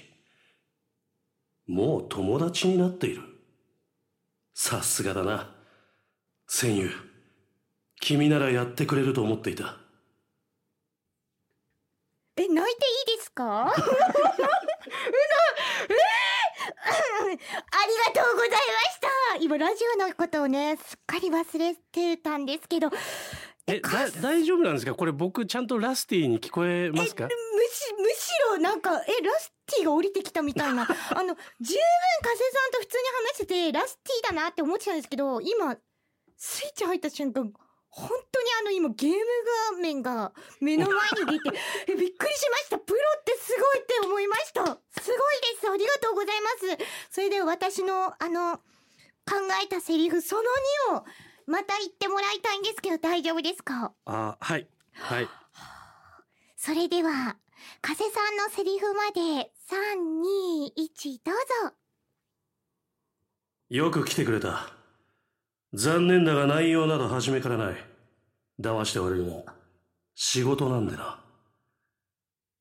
[1.67, 3.21] もう友達になっている
[4.61, 5.49] さすがだな。
[6.45, 6.89] 戦友
[8.01, 9.77] 君ならやってくれると思っていた。
[12.35, 13.43] え、泣いていいですか？
[13.63, 17.39] うな、えー、あり
[18.13, 19.07] がとうございました。
[19.39, 22.89] 今ラジオのことをね、すっかり忘れてたんですけど、
[23.65, 24.93] えだ大丈夫なんですか？
[24.93, 27.23] これ僕ちゃんとラスティに聞こえますか？
[27.25, 30.83] むしむしろなんかえラスティが降りてきたみたいな。
[30.87, 30.87] あ
[31.23, 31.81] の十分
[32.23, 35.77] 加瀬さんと普通に話しててラスティだなって思ってたんですけど今
[36.37, 37.51] スイッチ入った瞬間
[37.91, 39.17] 本当にあの今ゲーム
[39.73, 41.57] 画面が目の前に出て
[41.91, 42.77] えびっくりしました。
[42.77, 44.63] プロってすごいって思いました。
[44.63, 44.77] すごい
[45.55, 45.69] です。
[45.69, 46.77] ありがとうございます。
[47.11, 50.43] それでは私のあの考えたセリフその
[50.91, 51.05] 2を
[51.47, 53.93] また言ってもらいたいんですけど大丈夫ですか？
[54.05, 54.67] あはい。
[54.93, 55.29] はい。
[56.57, 57.37] それでは、
[57.81, 59.19] 加瀬さんのセリフまで、
[59.69, 61.35] 3、2、1、どう
[61.69, 61.75] ぞ。
[63.69, 64.71] よく来てくれた。
[65.73, 67.75] 残念だが内容など初めからない。
[68.59, 69.53] 騙して悪いが、
[70.15, 71.19] 仕事なんでな。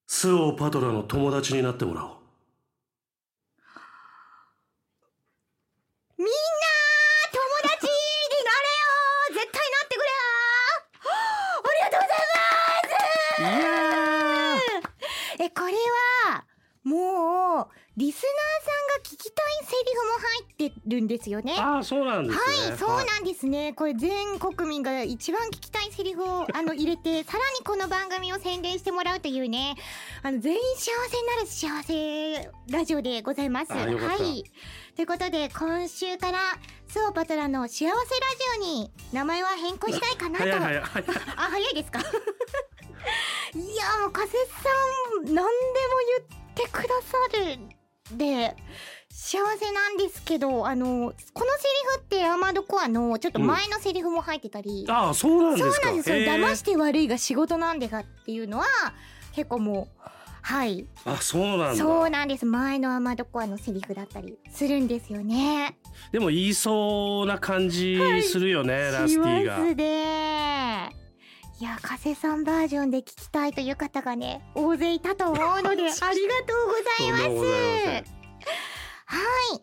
[0.06, 2.18] スオーパトラの友達になってもらおう。
[6.18, 6.32] みんな
[7.30, 7.92] 友達に
[8.44, 10.18] なれよ絶対なってくれよ
[11.62, 12.42] ありがとうございま
[12.88, 15.73] すいやえ、これ
[16.31, 16.44] は、
[16.85, 21.57] もう、リスナーさんが聞きたいセリフも入ってるんですよね。
[21.59, 22.68] ああ、そうなんですね。
[22.68, 23.73] はい、そうなんですね。
[23.73, 29.75] これ全国民が一番聞きたいセセリフをあの入れてさらにこの番組を宣伝してもらうというね
[30.23, 33.73] あの全員幸せになる幸せラジオでございます。
[33.73, 34.44] あよかったはい
[34.94, 36.38] ということで今週から
[36.87, 38.01] スオパトラの幸せラジ
[38.61, 40.44] オに名前は変更したいかなと。
[40.44, 41.05] 早い早い早い
[41.37, 41.99] あ早いですか？
[43.54, 44.68] いやもう加瀬さ
[45.20, 45.44] ん何でも
[46.18, 47.16] 言ってくださ
[48.12, 48.56] るで
[49.11, 51.14] 幸せなんですけどあのこのセリ
[51.96, 55.74] フってアーマードコアのちょっと前のセリフも入ってたり、ああそうなんですか。
[55.74, 56.11] そうなんです。
[56.11, 58.66] よ騙して悪いが仕事なんでかっていうのは
[59.34, 60.08] 結構もう
[60.40, 60.87] はい。
[61.04, 61.76] あそうなんだ。
[61.76, 62.46] そうなんです。
[62.46, 65.76] 前のアーマードコアのセリフだったりするんですよね。
[66.12, 69.56] でも言いそうな感じするよね、ラスティが。
[69.56, 70.97] しますね
[71.61, 78.18] いや加瀬さんバージョンで聞きたいという方がね大勢いたと思うので ありがとうございます
[79.11, 79.57] はい。
[79.57, 79.62] という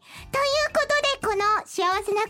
[0.73, 2.23] ことで、この幸せなコーナーは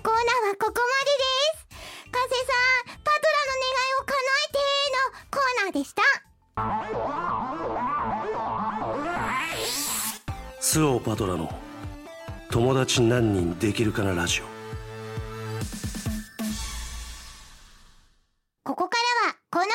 [0.59, 1.65] ここまでです。
[2.11, 2.51] 加瀬さ
[2.91, 4.59] ん、パトラの願いを叶えて
[4.91, 6.03] のコーナーでした。
[10.59, 11.49] スオパトラの
[12.49, 14.54] 友達何人できるかなラジオ
[19.55, 19.73] このコー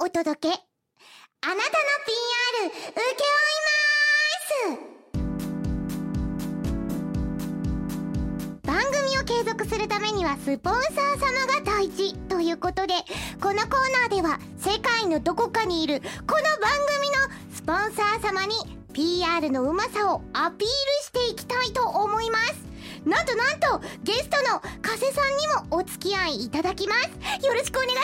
[0.00, 0.54] ーをお届け。
[1.42, 1.60] あなたの
[2.06, 3.60] PR、請け負い
[4.22, 4.80] ま
[8.62, 12.94] す番組を継続するためにはスポンサー様が大事ということで、
[13.42, 17.16] このコーナーでは世界のどこかにいるこの番組の
[17.54, 18.54] スポンサー様に
[18.94, 20.66] PR のうまさをアピール
[21.02, 22.73] していきたいと思います。
[23.04, 27.00] なんとなんとゲストの加瀬さんにもお付き合いいただきます。
[27.46, 28.02] よろしくお願いしま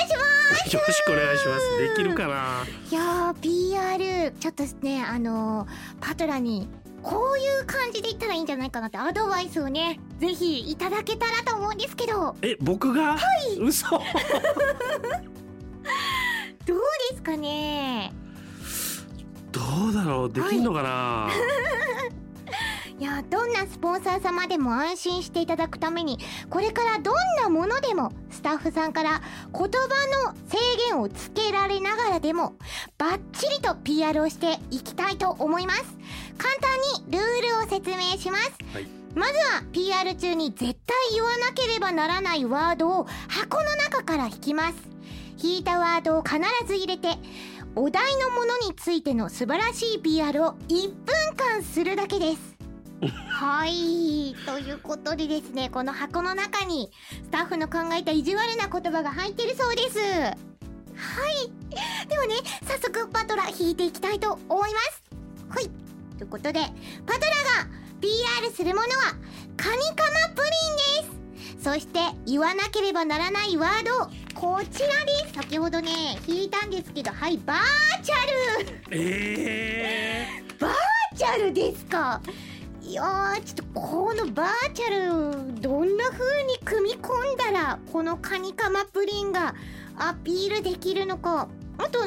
[0.69, 0.75] す。
[0.77, 1.79] よろしくお願いします。
[1.79, 2.65] できるかな？
[2.91, 5.69] いやー PR ちょっとねあのー
[6.07, 6.69] パトラに
[7.03, 12.37] こういう感じで言ったらいいんじゃないかなってアドバイスをねぜひいただけたらと思うんですけど。
[12.43, 13.17] え僕が？
[13.17, 13.59] はい。
[13.59, 13.87] 嘘。
[16.67, 16.79] どう
[17.11, 18.13] ですかね。
[19.51, 20.33] どうだろう？
[20.33, 22.30] できんのかな、い
[23.01, 26.19] やどんなスポンサー様でも安心していただくために
[26.51, 29.67] これからどんなものでもスタッフさんから言葉
[30.27, 30.59] の制
[30.89, 32.57] 限をつけられながらでも
[32.99, 35.83] バッチリと PR をしていきたいと思います。
[36.37, 38.87] 簡単にルールを説明します、はい。
[39.15, 44.91] まずは PR 中に絶対言わなければならないワードを箱の中から引きます。
[45.43, 47.09] 引いたワードを必ず入れて
[47.75, 52.50] お題のものについての素晴らしい PR を1分間するだけです
[53.09, 56.91] はいということでですねこの箱の中に
[57.25, 59.99] スタッフの考えた意地悪な言葉が入ってるそうです。
[59.99, 61.51] はい
[62.09, 62.35] ではね
[62.67, 65.03] 早速パトラ引いていきたいと思います。
[65.49, 65.71] はい
[66.19, 66.61] ということで
[67.07, 67.27] パトラ
[67.65, 69.15] が PR するものは
[69.57, 71.65] カニカマプリンです。
[71.65, 75.35] そして言わなければならないワードこちらです。
[75.35, 78.17] 先ほどね引いたんですけどはいバーチャ
[78.61, 78.77] ル。
[78.91, 80.27] え
[80.59, 80.73] バー
[81.17, 82.21] チャルですか
[82.91, 89.55] いやーちょっとこのバーチャルどんな風に組み込んだらこのカニカマプリンが
[89.97, 91.47] アピールできるのか
[91.79, 92.01] あと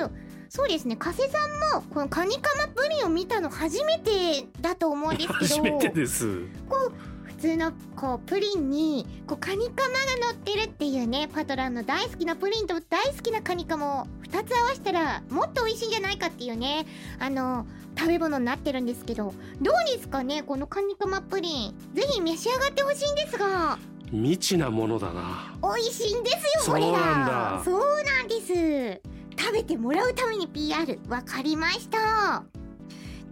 [0.49, 6.41] そうですね加瀬さんもこのカニカマプリンを見たの初めてだと思うんですけど 初めてです。
[6.69, 7.12] こう普
[7.43, 16.85] 通のこうプリンにこうカニカマが乗ってるっていうねパトランの大好きなプリンと大好きなカニカマを2つ合わせたらもっと美味しいんじゃないかっていうね
[17.19, 17.65] あの
[17.97, 21.75] 食べ物になってるんですけどどうですかねこのカニカマプリン。
[21.93, 23.77] ぜひ召し上がってほしいんですが。
[24.11, 25.53] 未知なものだな。
[25.61, 27.29] 美味しいんですよこれそうなんが。
[27.57, 29.01] だそうなんです。
[29.37, 32.43] 食べてもらうために PR わかりました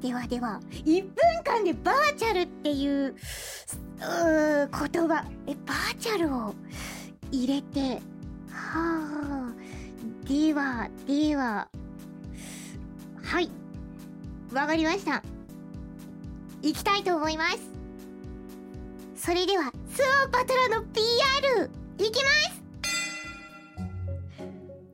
[0.02, 3.16] ではでは1分間でバーチャルっていうう
[4.00, 6.56] 言葉えバーチャルを
[7.32, 8.02] 入れて
[8.50, 9.54] はあ
[10.28, 11.68] ではでは
[13.24, 13.50] はい
[14.52, 15.24] わかりました。
[16.62, 17.58] 行きたいと思います
[19.16, 22.62] それではスオーパトラの PR いきます。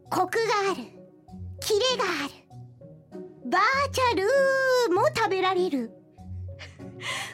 [0.09, 0.83] コクがある
[1.61, 2.46] キレがある。
[3.49, 5.91] バーチャルも食べられる。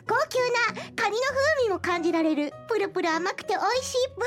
[0.08, 0.40] 高級
[0.76, 4.22] なカニの風味も感じられるプルプル甘くて美味しいプ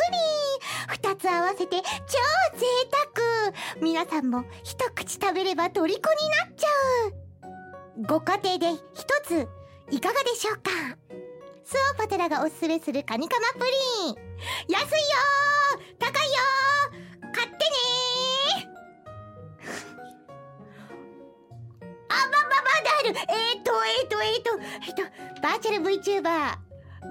[1.03, 1.15] リン。
[1.15, 2.67] 2つ合わせて超贅
[3.13, 3.83] 沢。
[3.83, 6.69] 皆さんも一口食べれば虜になっちゃ
[7.09, 7.13] う。
[8.07, 9.47] ご家庭で一つ
[9.91, 10.71] いかがでしょうか？
[11.65, 14.15] スオパテラがおすすめするカニカマプリン。
[14.69, 15.97] 安いよー。
[15.99, 17.35] 高いよー。
[17.35, 17.61] 買ってね
[22.77, 23.09] あばばばである。
[23.09, 24.51] えーとえーとえーと。
[24.87, 25.03] えーと
[25.43, 26.57] バーチャル VTuber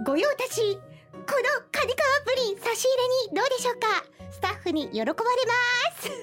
[0.05, 0.75] 御用達。
[0.75, 0.81] こ
[1.21, 1.27] の
[1.71, 3.87] カニカマプリン差し入れにどうでしょうか？
[4.31, 5.21] スタッフに喜ばれま
[5.97, 6.09] す。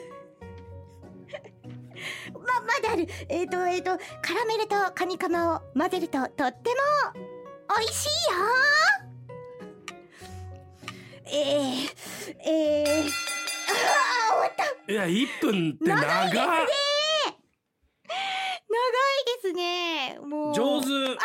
[2.83, 3.91] PR えっ、とえっ、と
[4.21, 6.45] カラメルとカニカマを混ぜるととっても
[7.79, 8.13] 美味しいよ。
[11.25, 11.35] えー、
[12.45, 13.13] えー、あー終
[14.41, 14.65] わった。
[14.93, 16.43] いや1分って長長いですね
[18.73, 20.19] 長いですね。
[20.21, 20.55] もう。
[20.55, 20.87] 上手。
[20.87, 21.17] あ嬉し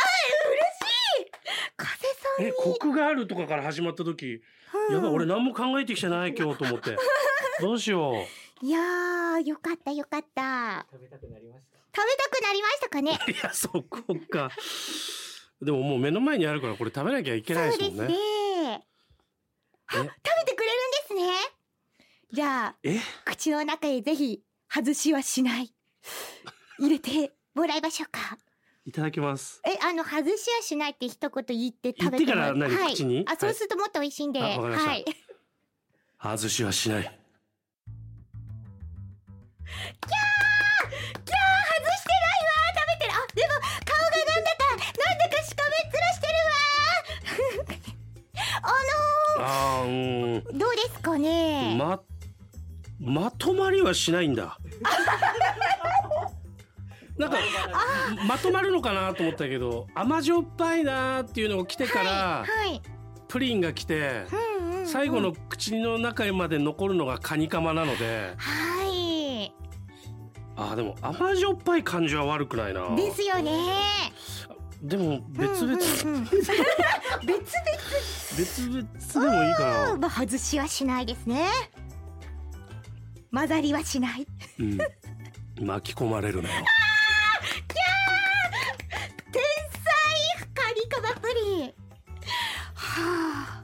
[1.21, 1.31] い。
[1.77, 2.49] 風さんに。
[2.49, 4.41] えコクがあるとかから始まった時。
[4.89, 4.95] うん。
[4.95, 6.97] やばい俺何も考えてきてない今日と思って。
[7.61, 8.25] どうしよ
[8.61, 10.85] いやーよかったよかった。
[10.91, 11.77] 食べたくなりました。
[12.01, 13.19] 食べたくなりましたかね？
[13.27, 13.83] ういやそこ
[14.29, 14.51] か。
[15.61, 18.85] でももう目の前にあるからこれ食べなきゃいけないですもんそうですね。
[19.89, 20.09] 食べ
[20.45, 21.31] てくれるんですね。
[22.31, 22.99] じゃあえ？
[23.25, 25.73] 口の中へぜひ外しはしない。
[26.79, 28.37] 入れてもらいましょうか。
[28.85, 29.59] いただきます。
[29.65, 32.93] えあの外しはしないって一言言って食べてから何はい。
[32.93, 33.25] 口に？
[33.27, 35.03] あそうするともっと美味しいんで、はい。
[36.21, 37.03] 外しはしない。
[37.03, 37.13] キャー！
[39.83, 43.11] 外してないわ食べてる。
[43.11, 43.49] あでも
[43.83, 46.55] 顔がなんだかなんだかしかめっ面してるわ
[48.63, 50.33] ああーうーん。
[50.35, 52.01] のー、どうですかね、ま
[52.99, 54.57] まとまりはしないんだ
[57.17, 57.37] なんか
[58.27, 62.81] まとまるのかなと思ったけど甘じょっぱいなーっていうのが来てから、はい、
[63.27, 64.25] プリンが来て
[64.59, 64.87] うんうんうん。
[64.87, 68.33] 最後の口の中まで残るのがカニカマなので。
[68.37, 69.53] はい。
[70.55, 72.95] あーでも甘じょっぱい感じは悪くないな。
[72.95, 73.51] ですよね。
[74.81, 76.23] でも別々、うんうんうん。
[76.23, 76.41] 別
[78.37, 81.47] 別々でもいいか々なまあ外しはしないですね。
[83.31, 84.27] 混ざりはしない。
[84.59, 84.77] うん。
[85.65, 86.65] 巻き込まれるなよ
[92.97, 93.63] あ。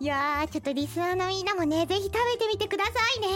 [0.00, 3.28] いやーちょっとリスナーのみんなもねぜひ食べてみてくださいね。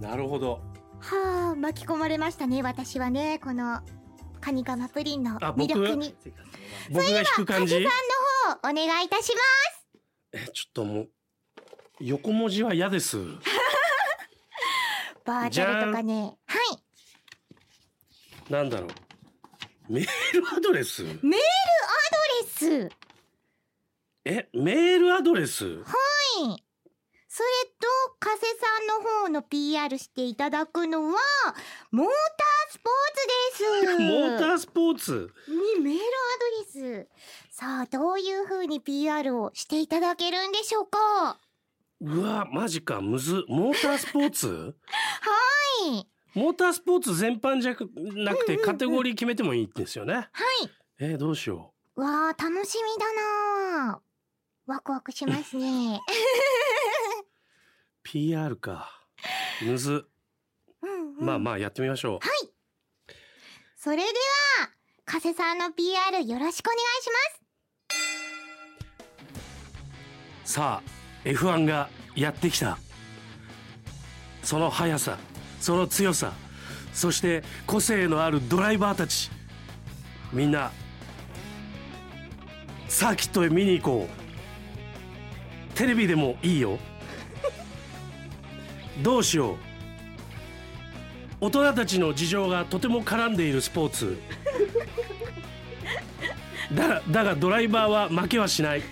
[0.00, 0.60] なるほど。
[1.00, 3.80] はあ巻き込まれましたね私はねこの
[4.40, 6.14] カニカマプリンの魅力に。
[6.90, 7.74] 僕が引く感じ？
[7.74, 7.90] さんの
[8.54, 9.44] 方お願いいたします。
[10.32, 11.08] えちょっともう
[12.00, 13.18] 横文字は嫌です。
[15.24, 16.36] バーチャルとかね。
[16.46, 16.58] は
[18.48, 18.52] い。
[18.52, 18.90] なんだろう。
[19.88, 20.06] メー
[20.40, 21.02] ルアドレス？
[21.02, 21.34] メールアド
[22.78, 22.90] レス
[24.24, 25.64] えメールアドレス？
[25.64, 26.64] はい。
[27.28, 27.48] それ
[27.80, 27.88] と
[28.20, 31.18] 加瀬さんの方の PR していただくのは
[31.90, 34.02] モータースポーツです。
[34.02, 35.30] モータースポーツ？
[35.48, 36.04] にメールア
[36.76, 37.08] ドレス。
[37.50, 40.98] さあどういう風に PR をしていただけるんでしょうか？
[40.98, 41.38] は
[42.02, 43.44] うわマジかむず。
[43.48, 44.76] モータースポーツ？
[45.90, 46.06] い。
[46.34, 48.64] モータースポーツ全般じゃなくてうんうんうん。
[48.66, 50.14] カテゴリー決めてもいいんですよね。
[50.14, 50.28] はい。
[50.98, 53.12] えーどうしよわあ楽しみだ
[53.86, 54.00] な
[54.66, 55.96] ワクワクしますね。
[55.96, 56.00] う
[58.02, 59.02] PR か。
[59.62, 60.06] むず。
[60.82, 62.26] うん、うん、まあまあやってみましょう。
[62.26, 62.52] はい。
[63.76, 64.08] それでは
[65.04, 67.10] 加瀬さんの PR よろしくお願いし
[70.44, 70.52] ます。
[70.52, 72.78] さあ F1 がやってきた。
[74.42, 75.18] その速さ
[75.60, 76.32] その強さ
[76.92, 79.30] そして個性のあるドライバーたち。
[80.32, 80.70] みんな
[82.88, 84.21] サーキットへ見に行こう
[85.74, 86.78] テレビでもいいよ。
[89.02, 89.56] どうしよう。
[91.40, 94.18] 大人たちの事情がとても絡んでいるスポーツ。
[96.72, 98.82] だだがドライバーは負けはしない。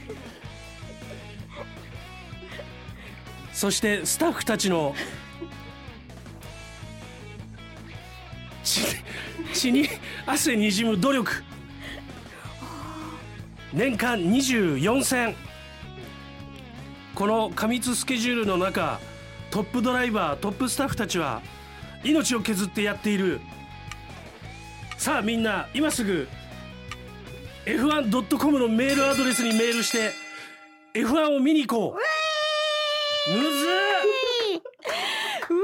[3.52, 4.94] そしてスタッフたちの
[9.52, 9.88] 血に
[10.26, 11.44] 汗にじむ努力。
[13.72, 15.36] 年間24戦。
[17.20, 18.98] この過密スケジュールの中
[19.50, 21.42] トップドライバートップスタッフたちは
[22.02, 23.42] 命を削ってやっている。
[24.96, 26.26] さあみんな今すぐ
[27.66, 30.12] F1.com のメールアドレスにメールして
[30.94, 31.98] F1 を見に行こ
[33.28, 33.30] う。
[33.30, 33.50] むずっ。
[33.50, 35.60] うわーでも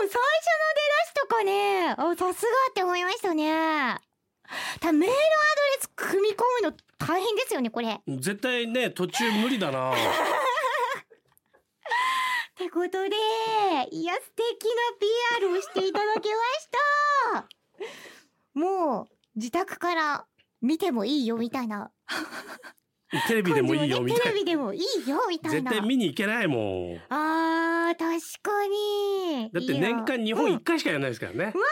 [0.00, 3.96] 最初の出だしとかねあさすがって思いましたね。
[4.80, 7.98] たメールアドレス組み込むの大変ですよねこれ。
[8.06, 9.92] 絶対ね途中無理だな
[12.60, 13.16] ってことで
[13.90, 16.68] いや素敵な PR をしていただきまし
[17.32, 17.48] た。
[18.52, 19.06] もう
[19.36, 20.26] 自宅から
[20.60, 21.90] 見てもいいよみたいな。
[23.28, 25.54] テレビでもいいよ感じねテレみたいビでもいいよみたな。
[25.54, 27.00] い絶な対見に行けないもん。
[27.08, 29.50] あー確かに。
[29.54, 31.64] だって年間日本うん1回しかやらないですからね、それ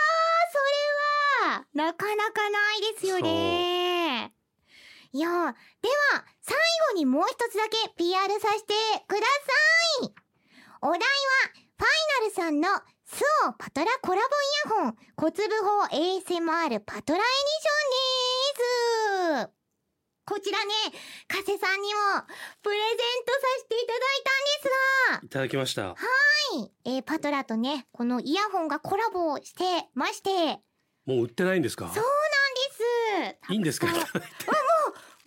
[1.51, 4.33] はなかなかないですよね。
[5.13, 5.55] いやでは
[6.41, 6.57] 最
[6.93, 8.75] 後にもう一つだけ PR させて
[9.07, 10.28] ください。
[10.81, 11.89] お題はファイ
[12.23, 12.69] ナルさんの
[13.05, 14.23] スオパトラコラボ
[14.77, 19.51] イヤホン小粒法 ASMR パトラエディションです。
[20.27, 20.75] こちらね、
[21.27, 22.01] 加瀬さんにも
[22.63, 25.83] プレゼントさせていただいたんですが、いただきました。
[25.89, 30.61] はい、えーパトラとね、このイヤホンがコラボしてまして、
[31.07, 31.89] もう売ってないんですか？
[31.89, 32.11] そうな
[33.31, 33.53] んです。
[33.53, 34.23] いいんですかたくさん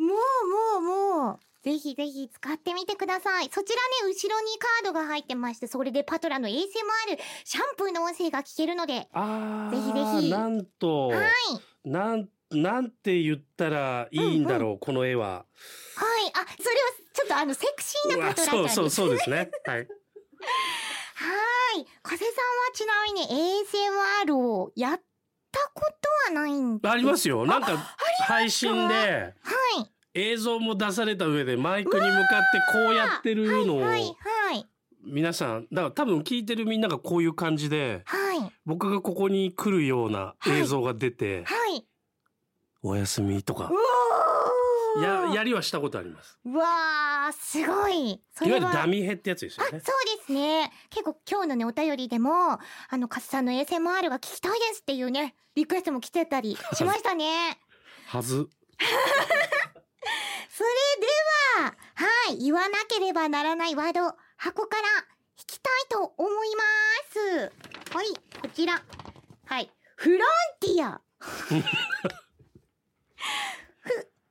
[0.06, 0.82] もうもう
[1.28, 3.50] もうぜひぜひ使ってみてください。
[3.52, 6.54] そちらね後ろにカードが入ってましてそれでパトラの ASMR
[7.44, 10.32] シャンプーの音声が聞けるのでああ、ぜひぜひ。
[10.32, 11.26] なんと、はい。
[11.90, 15.28] なん、なんて言ったらいいんだろう、この絵は。
[15.28, 15.44] はい。
[16.34, 19.52] あそれはちょっとあのセクシーなパトラちゃんですそうそうそうですね。
[19.66, 19.78] はい。
[19.78, 19.88] はい。
[22.02, 22.32] 加瀬さんは
[22.74, 23.28] ちなみに
[24.28, 25.02] ASMR をやっ
[25.52, 25.82] たこ
[26.28, 27.46] とはないんですありますよ。
[27.46, 27.78] なんか？
[28.28, 29.02] 配信では
[29.82, 34.66] い映像も出された上でマイクに向かってこうやってるのをはいはい
[35.04, 41.84] 皆さん、だから多分聞いてるみんながこういう感じで、はい僕がここに来るような映像が出て、はい
[42.84, 43.72] おやすみとか
[45.00, 46.38] や、やりはしたことあります。
[46.46, 49.82] うわーすごいいわゆるダミヘってやつですあ、そうよね。
[49.82, 50.72] ですね。
[50.90, 52.60] 結構今日のね、お便りでも、あ
[52.92, 57.60] の、カスさんの ASMR が聞きたいですっていうね、リクエストも来てたりしましたね。
[58.08, 58.50] はず。
[60.62, 60.70] それ
[61.02, 61.08] で
[61.64, 64.84] は、はい、言わなければならないワード、箱から
[65.40, 66.64] 引きたいと思いま
[67.10, 67.52] す。
[67.96, 68.06] はい、
[68.44, 68.84] こちら。
[69.46, 70.20] はい、フロン
[70.60, 71.02] ティア。
[71.20, 71.56] ふ、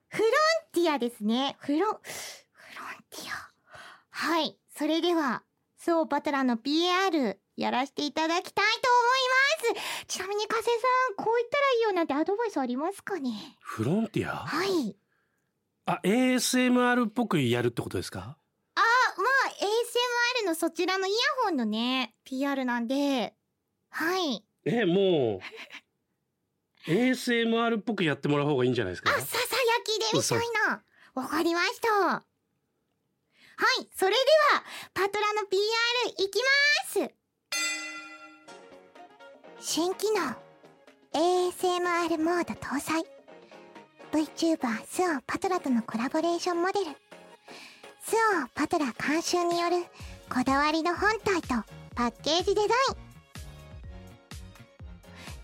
[0.08, 0.30] フロン
[0.72, 1.56] ティアですね。
[1.58, 1.98] フロン、フロン
[3.10, 3.50] ティア。
[4.10, 5.42] はい、それでは、
[5.78, 8.88] そうパトラの PR やらせていただきたいと
[9.66, 10.06] 思います。
[10.06, 10.70] ちなみに加瀬さ
[11.12, 13.58] ん、こう言ったらいいよなんてアドバイスありますかね？
[13.60, 14.36] フロンティア？
[14.46, 14.96] はい。
[15.92, 18.36] あ、ASMR っぽくやるってことですか？
[18.76, 19.50] あ、まあ、
[20.44, 23.34] ASMR のそちらのイヤホンのね、PR なんで、
[23.90, 24.44] はい。
[24.64, 25.40] え、も
[26.86, 29.10] う、 ASMR っぽくやってもらう方がいいんじゃないですか？
[29.10, 29.40] あ、ささや
[29.84, 30.38] きでみたい
[30.68, 30.82] な。
[31.14, 31.88] わかりました。
[31.90, 32.22] は
[33.82, 34.16] い、それで
[34.54, 34.64] は、
[34.94, 37.14] パトラの PR いきます。
[39.60, 40.34] 新機能、
[41.12, 43.04] ASMR モード搭載。
[44.12, 44.58] VTuber
[44.88, 46.86] スオパトラとのコラボレーションモデル。
[48.02, 49.76] スオパトラ監修による
[50.28, 51.48] こだわりの本体と
[51.94, 52.66] パッケージデザ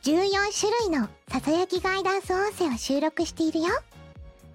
[0.08, 0.26] イン。
[0.26, 3.66] 14種類のささやきガイダンス音声を収録しているよ。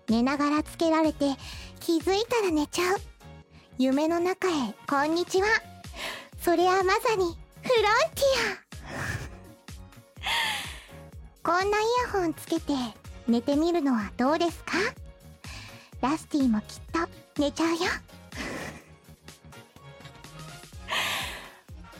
[0.09, 1.37] 寝ながらつけられて
[1.79, 2.97] 気づいたら寝ちゃう。
[3.77, 5.47] 夢の中へこんにちは。
[6.41, 11.59] それはまさにフロンティア。
[11.59, 12.73] こんなイヤホンつけて
[13.31, 14.73] 寝てみるのはどうですか？
[16.01, 17.07] ラスティもきっと
[17.41, 17.77] 寝ちゃうよ。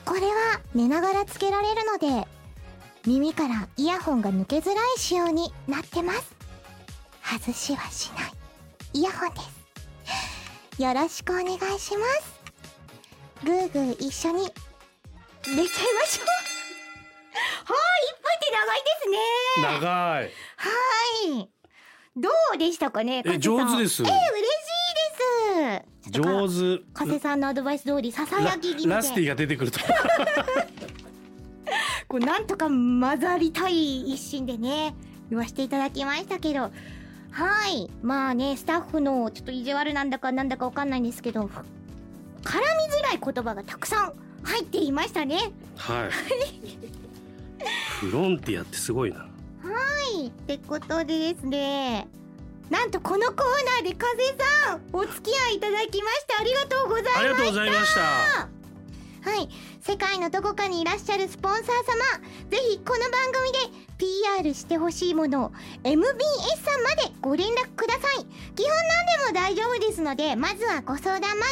[0.06, 2.28] これは寝ながらつけられるので
[3.06, 6.36] 耳からイヤホンが抜けづらい仕様になってます。
[7.24, 8.32] 外しはしない。
[8.94, 9.40] イヤホンで
[10.76, 10.82] す。
[10.82, 12.42] よろしくお願いします。
[13.46, 15.66] グーグー一緒に寝ちゃいま
[16.06, 16.26] しょう。
[17.72, 17.80] はい。
[18.10, 19.18] 一杯って長いですね。
[19.80, 20.32] 長い。
[20.62, 20.70] は
[21.40, 21.50] い
[22.16, 24.16] どうでしたかねえ上手ですえー、嬉し
[24.92, 26.94] いです上手手。
[26.94, 29.80] 加瀬さんのアドバイス通りささラやきラスティが出てくると。
[32.08, 34.94] こうなんとか混ざりたい一心でね
[35.30, 36.72] 言わせていただきましたけど
[37.32, 46.10] はいまあねスタッフのちょっと意地悪なんだかなんだかわかんないんですけどふ絡みづらい言葉がたくさん入っていましたねはい。
[48.02, 49.31] フロンティアってすごいな。
[49.64, 52.08] はいってことでですね
[52.70, 53.36] なんとこのコー
[53.84, 54.24] ナーで風
[54.66, 58.02] さんお付き合いいただきましてありがとうございますありがとうございました。
[59.24, 59.50] はい。
[59.82, 61.72] 世界のどこかにいらっしゃるスポンサー様
[62.50, 63.60] ぜひこの番組で
[63.98, 65.52] PR してほしいものを
[65.84, 66.10] MBS
[66.64, 68.26] さんまでご連絡ください。
[68.56, 68.72] 基本
[69.34, 71.46] 何でも大丈夫ですのでまずはご相談ま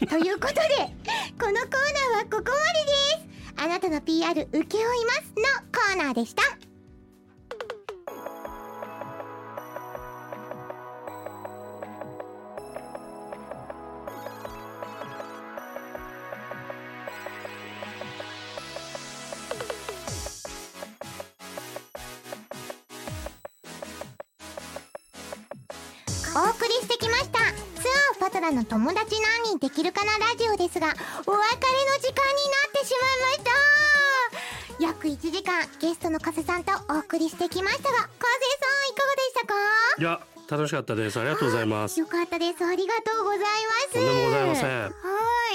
[0.00, 0.06] で。
[0.06, 0.60] ということで
[1.38, 3.62] このコーナーはここまでです。
[3.62, 5.42] あなたの PR 請け負いますの
[5.72, 6.69] コーナーでした
[28.52, 31.40] の友達何人できるかなラジオですがお別れの
[32.00, 33.50] 時間になってしまいました。
[34.80, 39.54] 約1時間ゲストの加瀬さんとお送りしてきましたが加瀬さんいかがでしたか？
[39.98, 41.20] いや、楽しかったです。
[41.20, 42.00] ありがとうございます。
[42.00, 42.64] よかったです。
[42.64, 43.46] ありがとうございま
[43.88, 43.92] す。
[43.92, 44.82] とんでもございません。
[44.84, 44.90] は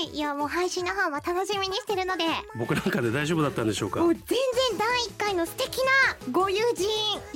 [0.04, 0.10] い。
[0.16, 2.26] いやもう配信の方も楽しみにしてるので。
[2.56, 4.02] 僕なんかで大丈夫だったんでしょうか？
[4.02, 4.38] もう全然
[4.78, 5.84] 第1回の素敵な
[6.32, 6.88] ご友人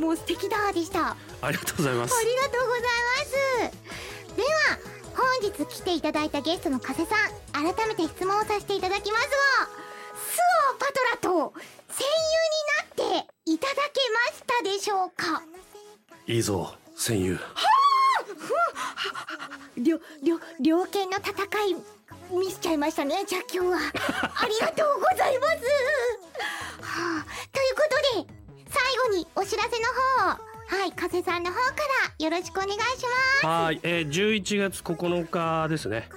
[0.04, 1.16] もう素敵だでした。
[1.42, 2.16] ありがとうございます。
[2.16, 3.90] ありがとうございます。
[4.36, 4.50] では
[5.30, 9.36] 本日来ていただいたゲストの加瀬さん改めて質問をさせていただきますが
[10.16, 10.40] ス
[10.74, 11.54] オパトラと
[11.90, 12.08] 戦
[12.98, 13.82] 友になっていただけ
[14.32, 15.44] ましたでしょうか？
[16.26, 17.40] いいぞ戦友
[19.78, 21.32] 両両両剣の戦
[21.66, 21.76] い
[22.36, 25.54] 見せちゃいましたねじゃあ今日はありがとうございます
[26.82, 27.84] はあというこ
[28.16, 28.34] とで
[28.70, 29.88] 最後にお知らせの
[30.36, 31.62] 方はい加瀬さんの方か
[32.20, 33.46] らよろしくお願いします。
[33.46, 36.08] はい、えー、11月9日ですね、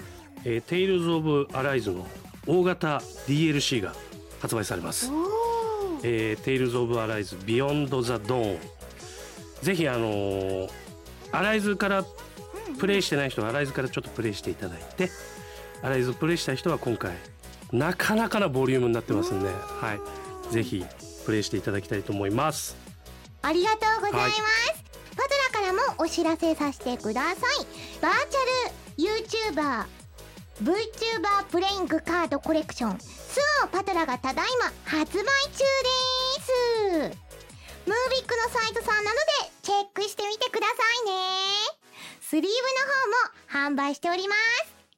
[0.45, 2.07] えー、 Tales of Arise の
[2.47, 3.95] 大型 DLC が
[4.41, 5.11] 発売されます。
[6.05, 8.59] えー、 Tales of Arise Beyond the Dawn
[9.63, 10.83] ぜひあのー
[11.33, 12.05] Arise から
[12.79, 15.11] プレイしてない人は Arise からちょっとプレイしていただいて
[15.83, 17.13] アライズプレイした人は今回
[17.73, 19.95] なかなかなボリュームになってますんで、は
[20.51, 20.85] い、ぜひ
[21.25, 22.77] プレイしていただきたいと思います
[23.43, 24.83] ありがとうございます、はい
[25.15, 25.29] パト
[25.61, 27.37] ラからもお知らせさせてください。
[28.01, 29.85] バーチャル YouTuber
[30.63, 32.99] VTuber プレイングカードコレクション。
[32.99, 35.27] スオーパトラがただいま発売中で
[36.43, 37.19] す。
[37.87, 39.23] ムービックのサイトさんなので
[39.63, 40.73] チェックしてみてくださ
[41.05, 41.13] いね。
[42.23, 42.51] スリーブの
[43.61, 44.35] 方も販売しておりま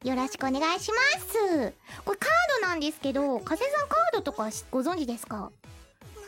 [0.02, 0.08] す。
[0.08, 1.72] よろしくお願いします。
[2.04, 2.30] これカー
[2.62, 5.50] ドなんですけど加瀬さんカードとかご存知ですか？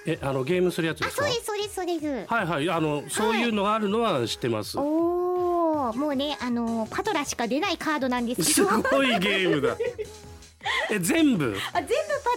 [0.06, 1.24] えあのゲームするやつであすか？
[1.26, 2.32] そうですそうですそうです。
[2.32, 8.70] はいはいあのそういうのがあるのは知ってます、おおもうねあのパトラしか出ないカードなんですけすど。
[8.70, 9.76] あごいゲームだ。
[10.90, 11.52] え全部？
[11.54, 11.58] 全部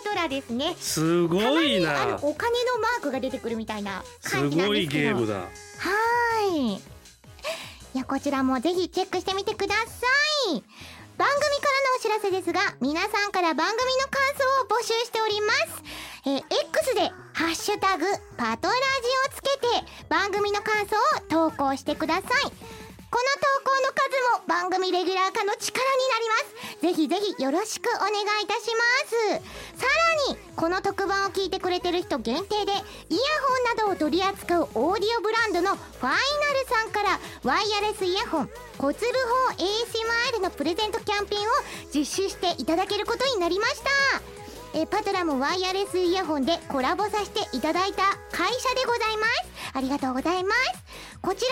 [0.04, 0.76] パトラですね。
[0.80, 5.18] すごいあのなお金のマークが出てくるみたいなす感じなんごいですけど。
[5.18, 5.36] ゲームだ。
[5.36, 6.82] はーい。
[7.96, 9.82] いやこちらもぜひチェックしてみてくださ
[10.54, 10.64] い
[11.20, 15.84] 番組からのお知らせですが皆さんから番組の感想を募集しております。
[16.26, 18.06] えー X で「ハッシュタグ
[18.38, 18.80] パトラジ」
[19.28, 19.68] をつけて
[20.08, 20.96] 番組の感想
[21.46, 22.79] を投稿してください。
[23.10, 26.82] この投稿の数も番組レギュラー化の力になります。
[26.82, 29.80] ぜひぜひよろしくお願いいたします。
[29.80, 29.88] さ
[30.28, 32.86] らにこの特番を聞いてくれてる人限定でイヤホ
[33.74, 36.20] ンなどを取り扱うオーディオブランドのファイナル
[36.70, 39.64] さんからワイヤレスイヤホン小鶴法
[40.38, 41.46] ASMR のプレゼントキャンペーンを
[41.94, 43.90] 実施していただけることになりました。
[44.74, 49.50] えーパトラもワイヤレスイヤホンでコラボさせていただいた会社でございます。
[49.74, 51.20] ありがとうございます。
[51.22, 51.48] こちら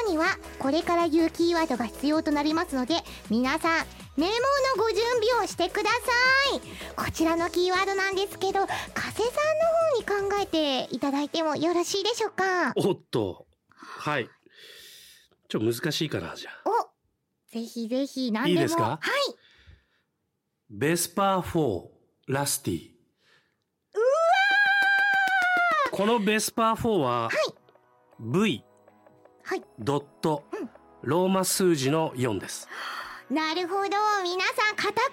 [0.00, 2.94] の応募にはこれから言うキーワードが必要となりますので
[3.28, 4.32] 皆さんメモ
[4.76, 5.96] のご準備をしてくださ
[6.56, 6.60] い。
[6.96, 8.68] こちらのキーワードなんですけど加
[9.12, 9.30] 瀬さ
[10.06, 12.72] んの方に考えていただいてもよろしいでしょうか？
[12.76, 13.46] おっと。
[13.68, 14.28] はい。
[15.48, 16.70] ちょっと難しいかなじゃあ。
[16.70, 18.54] おぜひぜひ何でも。
[18.54, 18.82] いいですか？
[18.84, 19.00] はい。
[20.70, 21.99] ベスパー4
[22.30, 22.90] ラスティ
[25.90, 27.28] このベスパー4は、
[28.20, 28.62] V
[29.42, 29.62] はい。
[29.80, 30.44] ドット。
[31.02, 32.68] ローマ数字の4です。
[33.28, 33.80] なるほど。
[34.22, 35.10] 皆さんカタカナで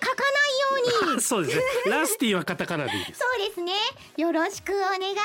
[0.00, 1.20] 書かないように。
[1.26, 1.64] そうですね。
[1.90, 3.18] ラスティはカタカナでいいです。
[3.20, 3.72] そうですね。
[4.16, 5.16] よろしくお願いし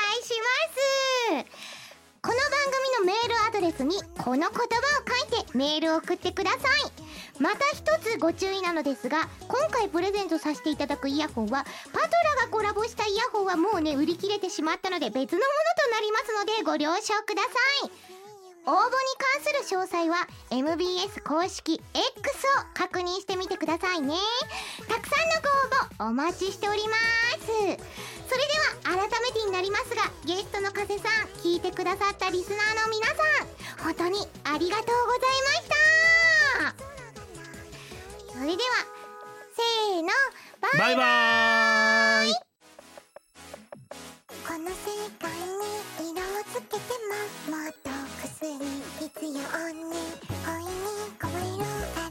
[1.38, 1.85] ます。
[2.26, 2.42] この番
[2.98, 4.58] 組のメールアドレスにこの言葉を
[5.30, 7.40] 書いてメールを送ってください。
[7.40, 12.08] また一つご注意なのですが、今回プレゼントさせていただくイヤホンは、パト
[12.40, 17.48] ラがコラボしたイヤホンはもうね、売り切れてしまったので別のものとなりますのでご了承くださ
[17.86, 18.25] い。
[18.66, 18.90] 応募に
[19.32, 24.14] 関する詳細は MBS 公式 X を確認してみてくださいね。
[24.88, 25.40] たくさんの
[26.00, 26.94] ご応募お待ちしておりま
[27.38, 27.46] す。
[27.46, 33.16] それでは改めてになりますがゲストの加瀬さん聞いてくださったリスナーの皆さん
[33.84, 36.86] 本当にありがとうございました。
[38.32, 38.58] それでは
[39.54, 40.08] せーの
[40.60, 40.96] バイバイ。
[40.96, 42.45] バーイ。
[44.46, 44.74] この世
[45.18, 46.24] 界に色を
[46.54, 47.90] つけてももっと
[48.22, 48.62] 薬
[49.00, 49.90] 必要に
[50.46, 50.70] 恋に
[51.20, 52.05] 恋色